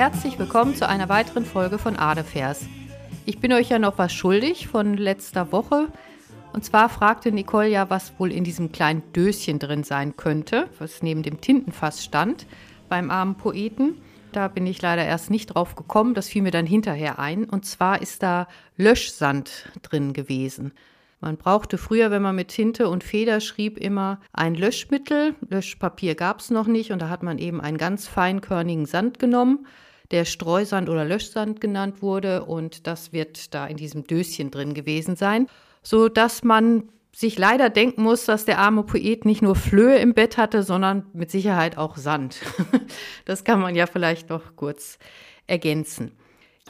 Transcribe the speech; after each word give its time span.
Herzlich 0.00 0.38
willkommen 0.38 0.74
zu 0.74 0.88
einer 0.88 1.10
weiteren 1.10 1.44
Folge 1.44 1.76
von 1.76 1.94
Adefers. 1.94 2.64
Ich 3.26 3.38
bin 3.38 3.52
euch 3.52 3.68
ja 3.68 3.78
noch 3.78 3.98
was 3.98 4.14
schuldig 4.14 4.66
von 4.66 4.96
letzter 4.96 5.52
Woche. 5.52 5.88
Und 6.54 6.64
zwar 6.64 6.88
fragte 6.88 7.30
Nicole 7.32 7.68
ja, 7.68 7.90
was 7.90 8.18
wohl 8.18 8.32
in 8.32 8.42
diesem 8.42 8.72
kleinen 8.72 9.02
Döschen 9.12 9.58
drin 9.58 9.84
sein 9.84 10.16
könnte, 10.16 10.70
was 10.78 11.02
neben 11.02 11.22
dem 11.22 11.42
Tintenfass 11.42 12.02
stand 12.02 12.46
beim 12.88 13.10
armen 13.10 13.34
Poeten. 13.34 14.00
Da 14.32 14.48
bin 14.48 14.66
ich 14.66 14.80
leider 14.80 15.04
erst 15.04 15.28
nicht 15.28 15.48
drauf 15.48 15.74
gekommen, 15.74 16.14
das 16.14 16.28
fiel 16.28 16.40
mir 16.40 16.50
dann 16.50 16.64
hinterher 16.64 17.18
ein. 17.18 17.44
Und 17.44 17.66
zwar 17.66 18.00
ist 18.00 18.22
da 18.22 18.48
Löschsand 18.78 19.68
drin 19.82 20.14
gewesen. 20.14 20.72
Man 21.20 21.36
brauchte 21.36 21.76
früher, 21.76 22.10
wenn 22.10 22.22
man 22.22 22.36
mit 22.36 22.48
Tinte 22.48 22.88
und 22.88 23.04
Feder 23.04 23.40
schrieb, 23.40 23.76
immer 23.76 24.18
ein 24.32 24.54
Löschmittel. 24.54 25.34
Löschpapier 25.46 26.14
gab 26.14 26.40
es 26.40 26.48
noch 26.48 26.66
nicht 26.66 26.90
und 26.90 27.02
da 27.02 27.10
hat 27.10 27.22
man 27.22 27.36
eben 27.36 27.60
einen 27.60 27.76
ganz 27.76 28.08
feinkörnigen 28.08 28.86
Sand 28.86 29.18
genommen, 29.18 29.66
der 30.10 30.24
Streusand 30.24 30.88
oder 30.88 31.04
Löschsand 31.04 31.60
genannt 31.60 32.02
wurde 32.02 32.44
und 32.44 32.86
das 32.86 33.12
wird 33.12 33.54
da 33.54 33.66
in 33.66 33.76
diesem 33.76 34.06
Döschen 34.06 34.50
drin 34.50 34.74
gewesen 34.74 35.16
sein, 35.16 35.46
so 35.82 36.08
dass 36.08 36.42
man 36.42 36.88
sich 37.12 37.38
leider 37.38 37.70
denken 37.70 38.02
muss, 38.02 38.24
dass 38.24 38.44
der 38.44 38.58
arme 38.58 38.82
Poet 38.84 39.24
nicht 39.24 39.42
nur 39.42 39.56
Flöhe 39.56 39.98
im 39.98 40.14
Bett 40.14 40.36
hatte, 40.36 40.62
sondern 40.62 41.06
mit 41.12 41.30
Sicherheit 41.30 41.76
auch 41.76 41.96
Sand. 41.96 42.40
Das 43.24 43.44
kann 43.44 43.60
man 43.60 43.76
ja 43.76 43.86
vielleicht 43.86 44.30
noch 44.30 44.56
kurz 44.56 44.98
ergänzen. 45.46 46.12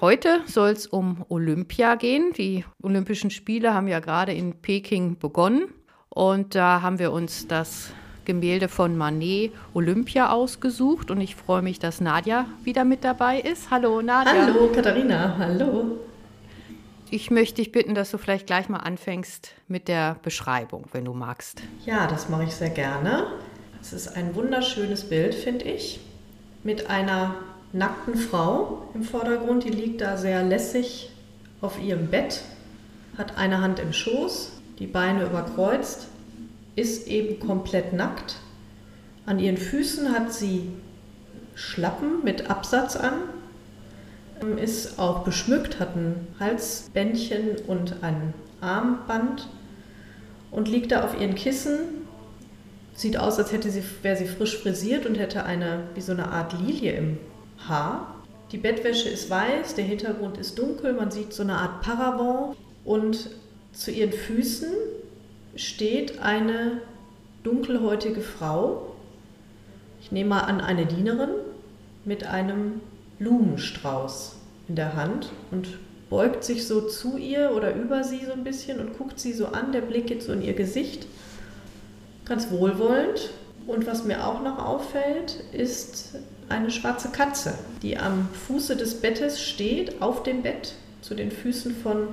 Heute 0.01 0.41
soll 0.47 0.71
es 0.71 0.87
um 0.87 1.25
Olympia 1.29 1.95
gehen. 1.95 2.33
Die 2.37 2.65
Olympischen 2.83 3.31
Spiele 3.31 3.73
haben 3.73 3.89
ja 3.89 4.01
gerade 4.01 4.33
in 4.33 4.61
Peking 4.61 5.19
begonnen. 5.19 5.73
Und 6.09 6.55
da 6.55 6.83
haben 6.83 6.99
wir 6.99 7.13
uns 7.13 7.47
das 7.47 7.93
Gemälde 8.31 8.69
von 8.69 8.97
Manet 8.97 9.51
Olympia 9.75 10.31
ausgesucht. 10.31 11.11
Und 11.11 11.21
ich 11.21 11.35
freue 11.35 11.63
mich, 11.63 11.81
dass 11.81 12.01
Nadja 12.01 12.47
wieder 12.63 12.85
mit 12.85 13.03
dabei 13.03 13.41
ist. 13.41 13.73
Hallo 13.73 14.03
Nadja. 14.03 14.47
Hallo 14.47 14.71
Katharina, 14.73 15.35
hallo. 15.37 15.99
Ich 17.11 17.33
möchte 17.33 17.57
dich 17.57 17.73
bitten, 17.73 17.97
dass 17.97 18.13
du 18.13 18.19
vielleicht 18.19 18.47
gleich 18.47 18.69
mal 18.69 18.79
anfängst 18.79 19.51
mit 19.67 19.89
der 19.89 20.15
Beschreibung, 20.23 20.85
wenn 20.93 21.07
du 21.07 21.13
magst. 21.13 21.61
Ja, 21.85 22.07
das 22.07 22.29
mache 22.29 22.45
ich 22.45 22.55
sehr 22.55 22.71
gerne. 22.71 23.27
Es 23.81 23.93
ist 23.93 24.15
ein 24.17 24.33
wunderschönes 24.37 25.09
Bild, 25.09 25.35
finde 25.35 25.65
ich, 25.65 25.99
mit 26.63 26.89
einer 26.89 27.35
nackten 27.73 28.15
Frau 28.15 28.89
im 28.95 29.03
Vordergrund. 29.03 29.65
Die 29.65 29.71
liegt 29.71 30.03
da 30.03 30.17
sehr 30.17 30.45
lässig 30.45 31.11
auf 31.61 31.83
ihrem 31.83 32.07
Bett, 32.07 32.43
hat 33.19 33.37
eine 33.37 33.61
Hand 33.61 33.81
im 33.81 33.93
Schoß, 33.93 34.53
die 34.79 34.87
Beine 34.87 35.25
überkreuzt, 35.25 36.07
ist 36.77 37.09
eben 37.09 37.41
komplett 37.41 37.93
nackt. 37.93 38.37
An 39.27 39.39
ihren 39.39 39.57
Füßen 39.57 40.13
hat 40.13 40.33
sie 40.33 40.71
Schlappen 41.55 42.25
mit 42.25 42.51
Absatz 42.51 42.97
an, 42.97 43.15
ist 44.57 44.99
auch 44.99 45.23
beschmückt, 45.23 45.79
hat 45.79 45.97
ein 45.97 46.27
Halsbändchen 46.39 47.57
und 47.67 48.03
ein 48.03 48.33
Armband 48.61 49.49
und 50.51 50.69
liegt 50.69 50.93
da 50.93 51.05
auf 51.05 51.21
ihren 51.21 51.35
Kissen. 51.35 51.79
Sieht 52.95 53.19
aus, 53.19 53.39
als 53.39 53.53
hätte 53.53 53.71
sie, 53.71 53.83
wäre 54.03 54.17
sie 54.17 54.27
frisch 54.27 54.59
frisiert 54.59 55.07
und 55.07 55.19
hätte 55.19 55.45
eine, 55.45 55.85
wie 55.95 56.01
so 56.01 56.13
eine 56.13 56.29
Art 56.29 56.55
Lilie 56.59 56.93
im 56.93 57.19
Haar. 57.69 58.15
Die 58.53 58.59
Bettwäsche 58.59 59.09
ist 59.09 59.31
weiß, 59.31 59.75
der 59.75 59.85
Hintergrund 59.85 60.39
ist 60.39 60.59
dunkel, 60.59 60.95
man 60.95 61.11
sieht 61.11 61.33
so 61.33 61.43
eine 61.43 61.57
Art 61.57 61.83
Paravent 61.83 62.57
und 62.85 63.31
zu 63.73 63.91
ihren 63.91 64.13
Füßen 64.13 64.71
steht 65.61 66.21
eine 66.21 66.81
dunkelhäutige 67.43 68.21
Frau. 68.21 68.95
Ich 70.01 70.13
nehme 70.13 70.31
mal 70.31 70.41
an, 70.41 70.61
eine 70.61 70.87
Dienerin 70.87 71.31
mit 72.05 72.27
einem 72.27 72.81
Blumenstrauß 73.19 74.37
in 74.69 74.77
der 74.77 74.95
Hand 74.95 75.31
und 75.51 75.69
beugt 76.09 76.45
sich 76.45 76.67
so 76.67 76.81
zu 76.81 77.17
ihr 77.19 77.53
oder 77.55 77.75
über 77.75 78.03
sie 78.05 78.25
so 78.25 78.33
ein 78.33 78.45
bisschen 78.45 78.81
und 78.81 78.97
guckt 78.99 79.21
sie 79.21 79.33
so 79.33 79.47
an. 79.47 79.73
Der 79.73 79.83
Blick 79.83 80.07
geht 80.07 80.23
so 80.23 80.33
in 80.33 80.43
ihr 80.43 80.55
Gesicht, 80.55 81.07
ganz 82.25 82.51
wohlwollend. 82.51 83.31
Und 83.67 83.87
was 83.87 84.05
mir 84.05 84.27
auch 84.27 84.43
noch 84.43 84.59
auffällt, 84.59 85.45
ist 85.53 86.17
eine 86.49 86.71
schwarze 86.71 87.11
Katze, 87.11 87.55
die 87.83 87.99
am 87.99 88.29
Fuße 88.47 88.75
des 88.77 89.01
Bettes 89.01 89.41
steht, 89.41 90.01
auf 90.03 90.23
dem 90.23 90.43
Bett, 90.43 90.75
zu 91.03 91.15
den 91.15 91.31
Füßen 91.31 91.77
von 91.77 92.09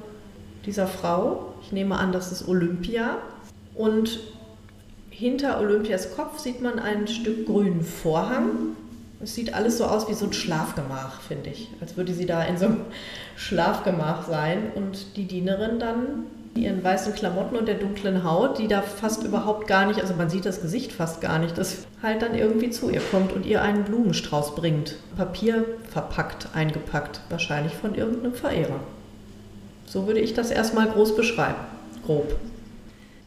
dieser 0.66 0.88
Frau. 0.88 1.54
Ich 1.64 1.72
nehme 1.72 1.98
an, 1.98 2.12
das 2.12 2.32
ist 2.32 2.48
Olympia. 2.48 3.18
Und 3.78 4.20
hinter 5.10 5.60
Olympias 5.60 6.16
Kopf 6.16 6.40
sieht 6.40 6.62
man 6.62 6.80
ein 6.80 7.08
Stück 7.08 7.46
grünen 7.46 7.82
Vorhang. 7.82 8.76
Es 9.22 9.36
sieht 9.36 9.54
alles 9.54 9.78
so 9.78 9.86
aus 9.86 10.08
wie 10.10 10.14
so 10.14 10.26
ein 10.26 10.34
Schlafgemach, 10.34 11.22
finde 11.22 11.50
ich. 11.50 11.70
Als 11.82 11.98
würde 11.98 12.14
sie 12.14 12.26
da 12.26 12.44
in 12.44 12.58
so 12.58 12.66
einem 12.66 12.82
Schlafgemach 13.36 14.28
sein 14.28 14.72
und 14.76 15.16
die 15.16 15.26
Dienerin 15.26 15.80
dann 15.80 16.26
ihren 16.56 16.84
weißen 16.84 17.14
Klamotten 17.14 17.56
und 17.56 17.68
der 17.68 17.76
dunklen 17.76 18.24
Haut, 18.24 18.58
die 18.58 18.68
da 18.68 18.82
fast 18.82 19.24
überhaupt 19.24 19.68
gar 19.68 19.86
nicht, 19.86 20.02
also 20.02 20.16
man 20.16 20.30
sieht 20.30 20.46
das 20.46 20.62
Gesicht 20.62 20.92
fast 20.92 21.22
gar 21.22 21.38
nicht, 21.38 21.58
das 21.58 21.86
halt 22.02 22.22
dann 22.22 22.36
irgendwie 22.36 22.72
zu 22.72 22.90
ihr 22.90 23.02
kommt 23.12 23.32
und 23.32 23.46
ihr 23.46 23.62
einen 23.62 23.84
Blumenstrauß 23.84 24.56
bringt. 24.56 24.96
Papier 25.16 25.66
verpackt, 25.90 26.50
eingepackt, 26.54 27.22
wahrscheinlich 27.30 27.74
von 27.74 27.96
irgendeinem 27.96 28.34
Verehrer. 28.34 28.80
So 29.86 30.08
würde 30.08 30.20
ich 30.20 30.34
das 30.34 30.52
erstmal 30.52 30.88
groß 30.88 31.16
beschreiben, 31.16 31.60
grob. 32.06 32.36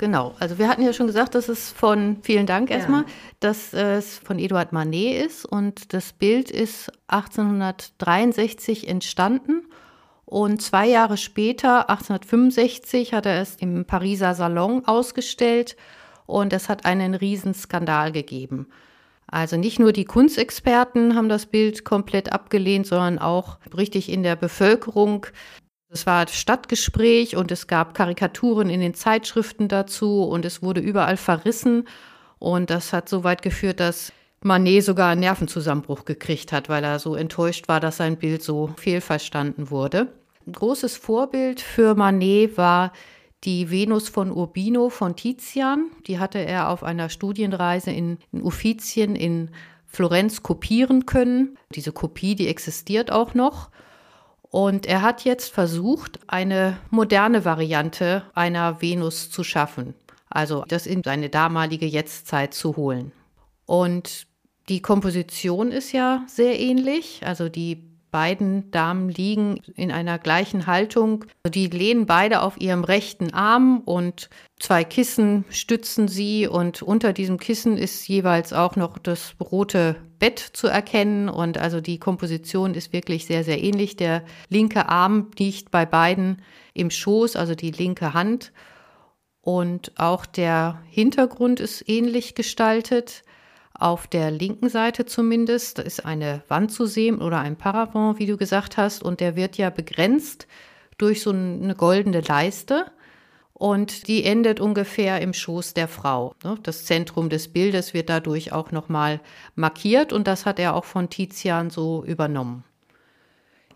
Genau, 0.00 0.34
also 0.38 0.56
wir 0.56 0.66
hatten 0.66 0.80
ja 0.80 0.94
schon 0.94 1.08
gesagt, 1.08 1.34
dass 1.34 1.50
es 1.50 1.68
von, 1.72 2.16
vielen 2.22 2.46
Dank 2.46 2.70
erstmal, 2.70 3.02
ja. 3.02 3.08
dass 3.38 3.74
es 3.74 4.16
von 4.16 4.38
Eduard 4.38 4.72
Manet 4.72 5.26
ist 5.26 5.44
und 5.44 5.92
das 5.92 6.14
Bild 6.14 6.50
ist 6.50 6.90
1863 7.08 8.88
entstanden 8.88 9.66
und 10.24 10.62
zwei 10.62 10.86
Jahre 10.86 11.18
später, 11.18 11.90
1865, 11.90 13.12
hat 13.12 13.26
er 13.26 13.42
es 13.42 13.56
im 13.56 13.84
Pariser 13.84 14.32
Salon 14.34 14.86
ausgestellt 14.86 15.76
und 16.24 16.54
es 16.54 16.70
hat 16.70 16.86
einen 16.86 17.14
Riesenskandal 17.14 18.10
gegeben. 18.10 18.68
Also 19.26 19.58
nicht 19.58 19.78
nur 19.78 19.92
die 19.92 20.06
Kunstexperten 20.06 21.14
haben 21.14 21.28
das 21.28 21.44
Bild 21.44 21.84
komplett 21.84 22.32
abgelehnt, 22.32 22.86
sondern 22.86 23.18
auch 23.18 23.58
richtig 23.76 24.10
in 24.10 24.22
der 24.22 24.34
Bevölkerung. 24.34 25.26
Es 25.92 26.06
war 26.06 26.28
Stadtgespräch 26.28 27.34
und 27.34 27.50
es 27.50 27.66
gab 27.66 27.94
Karikaturen 27.94 28.70
in 28.70 28.80
den 28.80 28.94
Zeitschriften 28.94 29.66
dazu 29.66 30.22
und 30.22 30.44
es 30.44 30.62
wurde 30.62 30.80
überall 30.80 31.16
verrissen. 31.16 31.88
Und 32.38 32.70
das 32.70 32.92
hat 32.92 33.08
so 33.08 33.24
weit 33.24 33.42
geführt, 33.42 33.80
dass 33.80 34.12
Manet 34.40 34.84
sogar 34.84 35.10
einen 35.10 35.20
Nervenzusammenbruch 35.20 36.04
gekriegt 36.04 36.52
hat, 36.52 36.68
weil 36.68 36.84
er 36.84 37.00
so 37.00 37.16
enttäuscht 37.16 37.66
war, 37.66 37.80
dass 37.80 37.96
sein 37.96 38.16
Bild 38.16 38.40
so 38.42 38.70
fehlverstanden 38.76 39.70
wurde. 39.70 40.12
Ein 40.46 40.52
großes 40.52 40.96
Vorbild 40.96 41.60
für 41.60 41.96
Manet 41.96 42.56
war 42.56 42.92
die 43.42 43.70
Venus 43.72 44.08
von 44.08 44.30
Urbino 44.30 44.90
von 44.90 45.16
Tizian. 45.16 45.90
Die 46.06 46.20
hatte 46.20 46.38
er 46.38 46.68
auf 46.68 46.84
einer 46.84 47.08
Studienreise 47.08 47.90
in, 47.90 48.18
in 48.30 48.42
Uffizien 48.42 49.16
in 49.16 49.50
Florenz 49.86 50.44
kopieren 50.44 51.04
können. 51.04 51.58
Diese 51.74 51.90
Kopie, 51.90 52.36
die 52.36 52.46
existiert 52.46 53.10
auch 53.10 53.34
noch. 53.34 53.70
Und 54.50 54.86
er 54.86 55.02
hat 55.02 55.24
jetzt 55.24 55.52
versucht, 55.52 56.18
eine 56.26 56.76
moderne 56.90 57.44
Variante 57.44 58.24
einer 58.34 58.82
Venus 58.82 59.30
zu 59.30 59.44
schaffen. 59.44 59.94
Also 60.28 60.64
das 60.66 60.86
in 60.86 61.02
seine 61.04 61.28
damalige 61.28 61.86
Jetztzeit 61.86 62.52
zu 62.52 62.76
holen. 62.76 63.12
Und 63.66 64.26
die 64.68 64.82
Komposition 64.82 65.70
ist 65.70 65.92
ja 65.92 66.24
sehr 66.26 66.58
ähnlich. 66.58 67.22
Also 67.24 67.48
die 67.48 67.89
beiden 68.10 68.70
Damen 68.70 69.08
liegen 69.08 69.60
in 69.76 69.90
einer 69.90 70.18
gleichen 70.18 70.66
Haltung. 70.66 71.24
Die 71.46 71.66
lehnen 71.66 72.06
beide 72.06 72.42
auf 72.42 72.60
ihrem 72.60 72.84
rechten 72.84 73.32
Arm 73.32 73.82
und 73.84 74.30
zwei 74.58 74.84
Kissen 74.84 75.44
stützen 75.50 76.08
sie 76.08 76.46
und 76.46 76.82
unter 76.82 77.12
diesem 77.12 77.38
Kissen 77.38 77.76
ist 77.76 78.06
jeweils 78.08 78.52
auch 78.52 78.76
noch 78.76 78.98
das 78.98 79.34
rote 79.40 79.96
Bett 80.18 80.38
zu 80.38 80.66
erkennen 80.66 81.28
und 81.28 81.58
also 81.58 81.80
die 81.80 81.98
Komposition 81.98 82.74
ist 82.74 82.92
wirklich 82.92 83.26
sehr, 83.26 83.44
sehr 83.44 83.62
ähnlich. 83.62 83.96
Der 83.96 84.22
linke 84.48 84.88
Arm 84.88 85.30
liegt 85.38 85.70
bei 85.70 85.86
beiden 85.86 86.42
im 86.74 86.90
Schoß, 86.90 87.36
also 87.36 87.54
die 87.54 87.70
linke 87.70 88.14
Hand 88.14 88.52
und 89.42 89.92
auch 89.98 90.26
der 90.26 90.82
Hintergrund 90.90 91.60
ist 91.60 91.88
ähnlich 91.88 92.34
gestaltet. 92.34 93.22
Auf 93.80 94.06
der 94.06 94.30
linken 94.30 94.68
Seite 94.68 95.06
zumindest 95.06 95.78
ist 95.78 96.04
eine 96.04 96.42
Wand 96.48 96.70
zu 96.70 96.84
sehen 96.84 97.22
oder 97.22 97.38
ein 97.38 97.56
Paravent, 97.56 98.18
wie 98.18 98.26
du 98.26 98.36
gesagt 98.36 98.76
hast, 98.76 99.02
und 99.02 99.20
der 99.20 99.36
wird 99.36 99.56
ja 99.56 99.70
begrenzt 99.70 100.46
durch 100.98 101.22
so 101.22 101.30
eine 101.30 101.74
goldene 101.74 102.20
Leiste 102.20 102.92
und 103.54 104.06
die 104.06 104.24
endet 104.24 104.60
ungefähr 104.60 105.22
im 105.22 105.32
Schoß 105.32 105.72
der 105.72 105.88
Frau. 105.88 106.34
Ne? 106.44 106.58
Das 106.62 106.84
Zentrum 106.84 107.30
des 107.30 107.48
Bildes 107.48 107.94
wird 107.94 108.10
dadurch 108.10 108.52
auch 108.52 108.70
nochmal 108.70 109.18
markiert 109.54 110.12
und 110.12 110.26
das 110.26 110.44
hat 110.44 110.58
er 110.58 110.74
auch 110.74 110.84
von 110.84 111.08
Tizian 111.08 111.70
so 111.70 112.04
übernommen. 112.04 112.64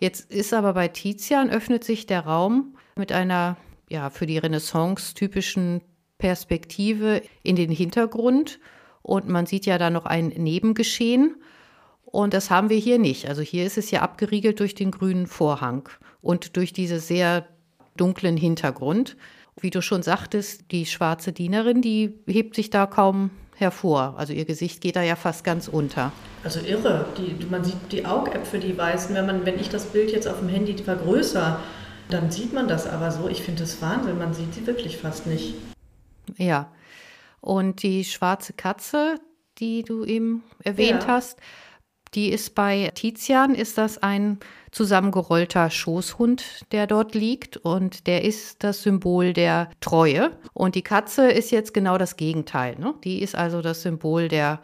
Jetzt 0.01 0.31
ist 0.31 0.53
aber 0.53 0.75
bei 0.75 0.89
Tizian 0.89 1.49
öffnet 1.49 1.83
sich 1.83 2.05
der 2.05 2.27
Raum 2.27 2.77
mit 2.95 3.11
einer 3.11 3.57
ja 3.89 4.11
für 4.11 4.27
die 4.27 4.37
Renaissance 4.37 5.15
typischen 5.15 5.81
Perspektive 6.19 7.23
in 7.43 7.57
den 7.57 7.71
Hintergrund 7.71 8.61
und 9.05 9.29
man 9.29 9.45
sieht 9.45 9.67
ja 9.67 9.77
da 9.77 9.91
noch 9.91 10.07
ein 10.07 10.29
Nebengeschehen. 10.29 11.37
Und 12.05 12.33
das 12.33 12.49
haben 12.49 12.71
wir 12.71 12.79
hier 12.79 12.99
nicht. 12.99 13.29
Also 13.29 13.43
hier 13.43 13.67
ist 13.67 13.77
es 13.77 13.91
ja 13.91 14.01
abgeriegelt 14.01 14.61
durch 14.61 14.75
den 14.75 14.91
grünen 14.91 15.27
Vorhang 15.27 15.89
und 16.23 16.57
durch 16.57 16.73
diese 16.73 16.99
sehr 17.01 17.47
dunklen 17.99 18.39
Hintergrund. 18.39 19.17
Wie 19.61 19.69
du 19.69 19.83
schon 19.83 20.03
sagtest, 20.03 20.71
die 20.71 20.87
schwarze 20.87 21.33
Dienerin, 21.33 21.83
die 21.83 22.19
hebt 22.27 22.55
sich 22.55 22.71
da 22.71 22.87
kaum 22.87 23.31
hervor. 23.57 24.15
Also 24.17 24.33
ihr 24.33 24.47
Gesicht 24.47 24.81
geht 24.81 24.97
da 24.97 25.03
ja 25.03 25.17
fast 25.17 25.45
ganz 25.45 25.69
unter. 25.69 26.11
Also 26.43 26.61
irre. 26.61 27.05
Die, 27.19 27.45
man 27.51 27.63
sieht 27.63 27.77
die 27.93 28.07
Augäpfel, 28.07 28.61
die 28.61 28.77
weißen. 28.77 29.15
Wenn, 29.15 29.27
man, 29.27 29.45
wenn 29.45 29.61
ich 29.61 29.69
das 29.69 29.85
Bild 29.85 30.13
jetzt 30.13 30.27
auf 30.27 30.39
dem 30.39 30.49
Handy 30.49 30.79
vergrößere, 30.79 31.59
dann 32.09 32.31
sieht 32.31 32.55
man 32.55 32.69
das 32.69 32.87
aber 32.87 33.11
so. 33.11 33.29
Ich 33.29 33.43
finde 33.43 33.61
das 33.61 33.83
Wahnsinn. 33.83 34.17
Man 34.17 34.33
sieht 34.33 34.55
sie 34.55 34.67
wirklich 34.67 34.97
fast 34.97 35.27
nicht. 35.27 35.57
Ja. 36.39 36.71
Und 37.45 37.83
die 37.83 38.05
schwarze 38.05 38.55
Katze, 38.55 39.21
die 39.59 39.83
du 39.83 40.07
eben 40.07 40.45
erwähnt 40.63 41.03
ja. 41.03 41.09
hast, 41.09 41.39
die 42.15 42.31
ist 42.31 42.55
bei 42.55 42.91
Tizian, 42.95 43.55
ist 43.55 43.77
das 43.77 43.99
ein 43.99 44.39
zusammengerollter 44.71 45.69
Schoßhund, 45.69 46.73
der 46.73 46.87
dort 46.87 47.15
liegt 47.15 47.59
und 47.59 48.07
der 48.07 48.25
ist 48.25 48.65
das 48.65 48.83
Symbol 48.83 49.35
der 49.35 49.69
Treue. 49.81 50.31
Und 50.55 50.75
die 50.75 50.83
Katze 50.83 51.31
ist 51.31 51.51
jetzt 51.51 51.75
genau 51.75 51.99
das 51.99 52.17
Gegenteil. 52.17 52.79
Ne? 52.79 52.95
Die 53.05 53.21
ist 53.21 53.35
also 53.35 53.61
das 53.61 53.83
Symbol 53.83 54.29
der 54.29 54.63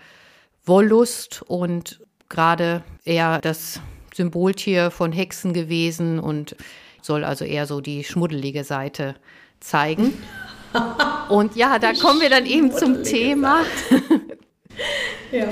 Wollust 0.64 1.42
und 1.42 2.00
gerade 2.30 2.82
eher 3.04 3.42
das 3.42 3.80
Symboltier 4.14 4.90
von 4.90 5.12
Hexen 5.12 5.52
gewesen 5.52 6.18
und 6.18 6.56
soll 7.02 7.24
also 7.24 7.44
eher 7.44 7.66
so 7.66 7.82
die 7.82 8.04
schmuddelige 8.04 8.64
Seite 8.64 9.16
zeigen. 9.60 10.14
Und 11.28 11.56
ja, 11.56 11.78
da 11.78 11.92
kommen 11.92 12.20
wir 12.20 12.30
dann 12.30 12.46
eben 12.46 12.72
zum 12.72 13.02
Thema. 13.02 13.62
ja. 15.32 15.48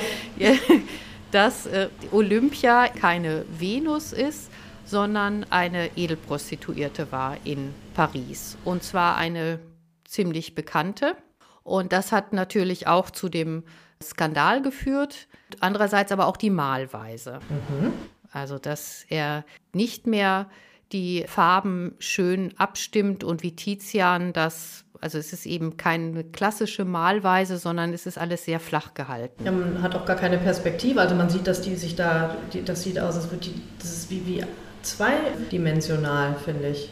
dass 1.30 1.66
äh, 1.66 1.88
Olympia 2.12 2.88
keine 2.88 3.44
Venus 3.48 4.12
ist, 4.12 4.50
sondern 4.84 5.44
eine 5.50 5.96
Edelprostituierte 5.96 7.12
war 7.12 7.36
in 7.44 7.74
Paris. 7.94 8.56
Und 8.64 8.82
zwar 8.82 9.16
eine 9.16 9.60
ziemlich 10.04 10.54
bekannte. 10.54 11.14
Und 11.62 11.92
das 11.92 12.12
hat 12.12 12.32
natürlich 12.32 12.86
auch 12.86 13.10
zu 13.10 13.28
dem 13.28 13.64
Skandal 14.02 14.62
geführt. 14.62 15.28
Andererseits 15.60 16.12
aber 16.12 16.26
auch 16.26 16.36
die 16.36 16.50
Malweise. 16.50 17.40
Mhm. 17.50 17.92
Also, 18.32 18.58
dass 18.58 19.04
er 19.08 19.44
nicht 19.72 20.06
mehr 20.06 20.48
die 20.92 21.24
Farben 21.26 21.94
schön 21.98 22.54
abstimmt 22.58 23.24
und 23.24 23.42
wie 23.42 23.54
Tizian 23.54 24.32
das 24.32 24.84
also 25.00 25.18
es 25.18 25.32
ist 25.32 25.46
eben 25.46 25.76
keine 25.76 26.24
klassische 26.24 26.84
Malweise, 26.84 27.58
sondern 27.58 27.92
es 27.92 28.06
ist 28.06 28.18
alles 28.18 28.44
sehr 28.44 28.58
flach 28.58 28.94
gehalten. 28.94 29.44
Ja, 29.44 29.52
man 29.52 29.82
hat 29.82 29.94
auch 29.94 30.04
gar 30.04 30.16
keine 30.16 30.38
Perspektive. 30.38 31.00
Also 31.00 31.14
man 31.14 31.30
sieht, 31.30 31.46
dass 31.46 31.60
die 31.60 31.76
sich 31.76 31.94
da, 31.94 32.36
die, 32.52 32.64
das 32.64 32.82
sieht 32.82 32.98
aus, 32.98 33.14
als 33.16 33.30
würde 33.30 33.48
die, 33.48 33.62
das 33.78 33.92
ist 33.92 34.10
wie, 34.10 34.26
wie 34.26 34.44
zweidimensional, 34.82 36.34
finde 36.44 36.70
ich. 36.70 36.90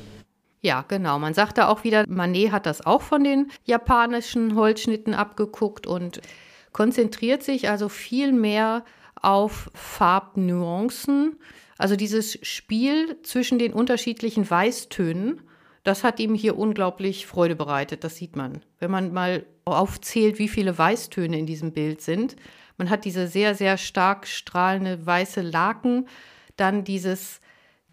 Ja, 0.60 0.84
genau. 0.86 1.18
Man 1.18 1.34
sagt 1.34 1.58
da 1.58 1.68
auch 1.68 1.84
wieder, 1.84 2.04
Manet 2.08 2.52
hat 2.52 2.66
das 2.66 2.84
auch 2.84 3.02
von 3.02 3.24
den 3.24 3.50
japanischen 3.64 4.54
Holzschnitten 4.54 5.14
abgeguckt 5.14 5.86
und 5.86 6.20
konzentriert 6.72 7.42
sich 7.42 7.68
also 7.68 7.88
viel 7.88 8.32
mehr 8.32 8.84
auf 9.20 9.70
Farbnuancen. 9.74 11.36
Also 11.78 11.96
dieses 11.96 12.38
Spiel 12.46 13.20
zwischen 13.22 13.58
den 13.58 13.72
unterschiedlichen 13.72 14.48
Weißtönen 14.48 15.40
das 15.86 16.02
hat 16.02 16.18
ihm 16.18 16.34
hier 16.34 16.58
unglaublich 16.58 17.26
Freude 17.26 17.54
bereitet, 17.54 18.02
das 18.02 18.16
sieht 18.16 18.34
man. 18.34 18.62
Wenn 18.80 18.90
man 18.90 19.12
mal 19.12 19.46
aufzählt, 19.64 20.38
wie 20.38 20.48
viele 20.48 20.76
Weißtöne 20.76 21.38
in 21.38 21.46
diesem 21.46 21.72
Bild 21.72 22.00
sind. 22.00 22.36
Man 22.76 22.90
hat 22.90 23.04
diese 23.04 23.26
sehr, 23.26 23.54
sehr 23.54 23.78
stark 23.78 24.26
strahlende 24.26 25.04
weiße 25.04 25.40
Laken, 25.40 26.08
dann 26.56 26.84
dieses 26.84 27.40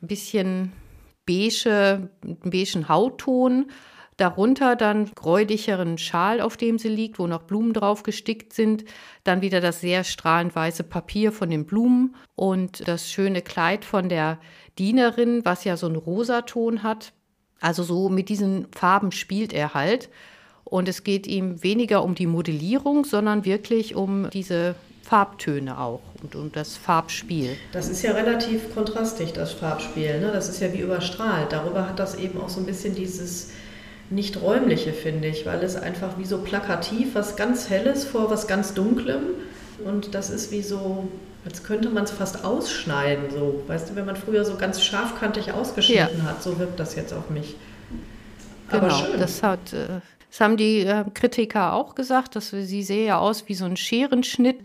bisschen 0.01 0.71
beige, 1.25 2.09
beigen 2.21 2.89
Hautton, 2.89 3.71
darunter 4.17 4.75
dann 4.75 5.11
gräulicheren 5.13 5.97
Schal, 5.97 6.41
auf 6.41 6.57
dem 6.57 6.77
sie 6.77 6.89
liegt, 6.89 7.17
wo 7.17 7.27
noch 7.27 7.43
Blumen 7.43 7.73
drauf 7.73 8.03
gestickt 8.03 8.53
sind, 8.53 8.85
dann 9.23 9.41
wieder 9.41 9.61
das 9.61 9.81
sehr 9.81 10.03
strahlend 10.03 10.55
weiße 10.55 10.83
Papier 10.83 11.31
von 11.31 11.49
den 11.49 11.65
Blumen 11.65 12.15
und 12.35 12.87
das 12.87 13.09
schöne 13.09 13.41
Kleid 13.41 13.85
von 13.85 14.09
der 14.09 14.39
Dienerin, 14.77 15.45
was 15.45 15.63
ja 15.63 15.77
so 15.77 15.87
einen 15.87 15.95
Rosaton 15.95 16.83
hat. 16.83 17.13
Also 17.63 17.83
so 17.83 18.09
mit 18.09 18.27
diesen 18.27 18.67
Farben 18.71 19.13
spielt 19.13 19.53
er 19.53 19.73
halt. 19.73 20.09
Und 20.65 20.89
es 20.89 21.03
geht 21.03 21.27
ihm 21.27 21.63
weniger 21.63 22.03
um 22.03 22.13
die 22.13 22.27
Modellierung, 22.27 23.05
sondern 23.05 23.45
wirklich 23.45 23.95
um 23.95 24.29
diese 24.31 24.75
Farbtöne 25.01 25.79
auch 25.79 26.01
und 26.21 26.35
um 26.35 26.51
das 26.51 26.75
Farbspiel. 26.75 27.55
Das 27.71 27.87
ist 27.87 28.01
ja 28.01 28.11
relativ 28.11 28.73
kontrastig, 28.73 29.31
das 29.31 29.53
Farbspiel. 29.53 30.19
Ne? 30.19 30.31
Das 30.33 30.49
ist 30.49 30.59
ja 30.59 30.73
wie 30.73 30.79
überstrahlt. 30.79 31.51
Darüber 31.51 31.87
hat 31.87 31.99
das 31.99 32.15
eben 32.15 32.41
auch 32.41 32.49
so 32.49 32.59
ein 32.59 32.65
bisschen 32.65 32.95
dieses 32.95 33.51
nicht 34.09 34.41
räumliche, 34.41 34.91
finde 34.91 35.29
ich, 35.29 35.45
weil 35.45 35.63
es 35.63 35.77
einfach 35.77 36.17
wie 36.17 36.25
so 36.25 36.39
plakativ 36.39 37.15
was 37.15 37.37
ganz 37.37 37.69
Helles 37.69 38.03
vor 38.03 38.29
was 38.29 38.47
ganz 38.47 38.73
Dunklem. 38.73 39.21
Und 39.85 40.15
das 40.15 40.29
ist 40.29 40.51
wie 40.51 40.61
so 40.61 41.07
als 41.45 41.63
könnte 41.63 41.89
man 41.89 42.05
es 42.05 42.11
fast 42.11 42.45
ausschneiden, 42.45 43.29
so. 43.31 43.63
Weißt 43.67 43.89
du, 43.89 43.95
wenn 43.95 44.05
man 44.05 44.15
früher 44.15 44.45
so 44.45 44.55
ganz 44.55 44.83
scharfkantig 44.83 45.51
ausgeschnitten 45.51 46.19
ja. 46.19 46.23
hat, 46.23 46.43
so 46.43 46.57
wirkt 46.57 46.79
das 46.79 46.95
jetzt 46.95 47.13
auf 47.13 47.29
mich. 47.29 47.55
Aber 48.69 48.87
genau, 48.87 49.05
schön. 49.05 49.19
das 49.19 49.43
hat. 49.43 49.73
Äh, 49.73 49.99
das 50.29 50.39
haben 50.39 50.57
die 50.57 50.79
äh, 50.79 51.05
Kritiker 51.13 51.73
auch 51.73 51.93
gesagt, 51.93 52.35
dass 52.35 52.49
sie 52.49 52.81
sehe 52.83 53.05
ja 53.05 53.19
aus 53.19 53.47
wie 53.47 53.53
so 53.53 53.65
ein 53.65 53.77
Scherenschnitt. 53.77 54.61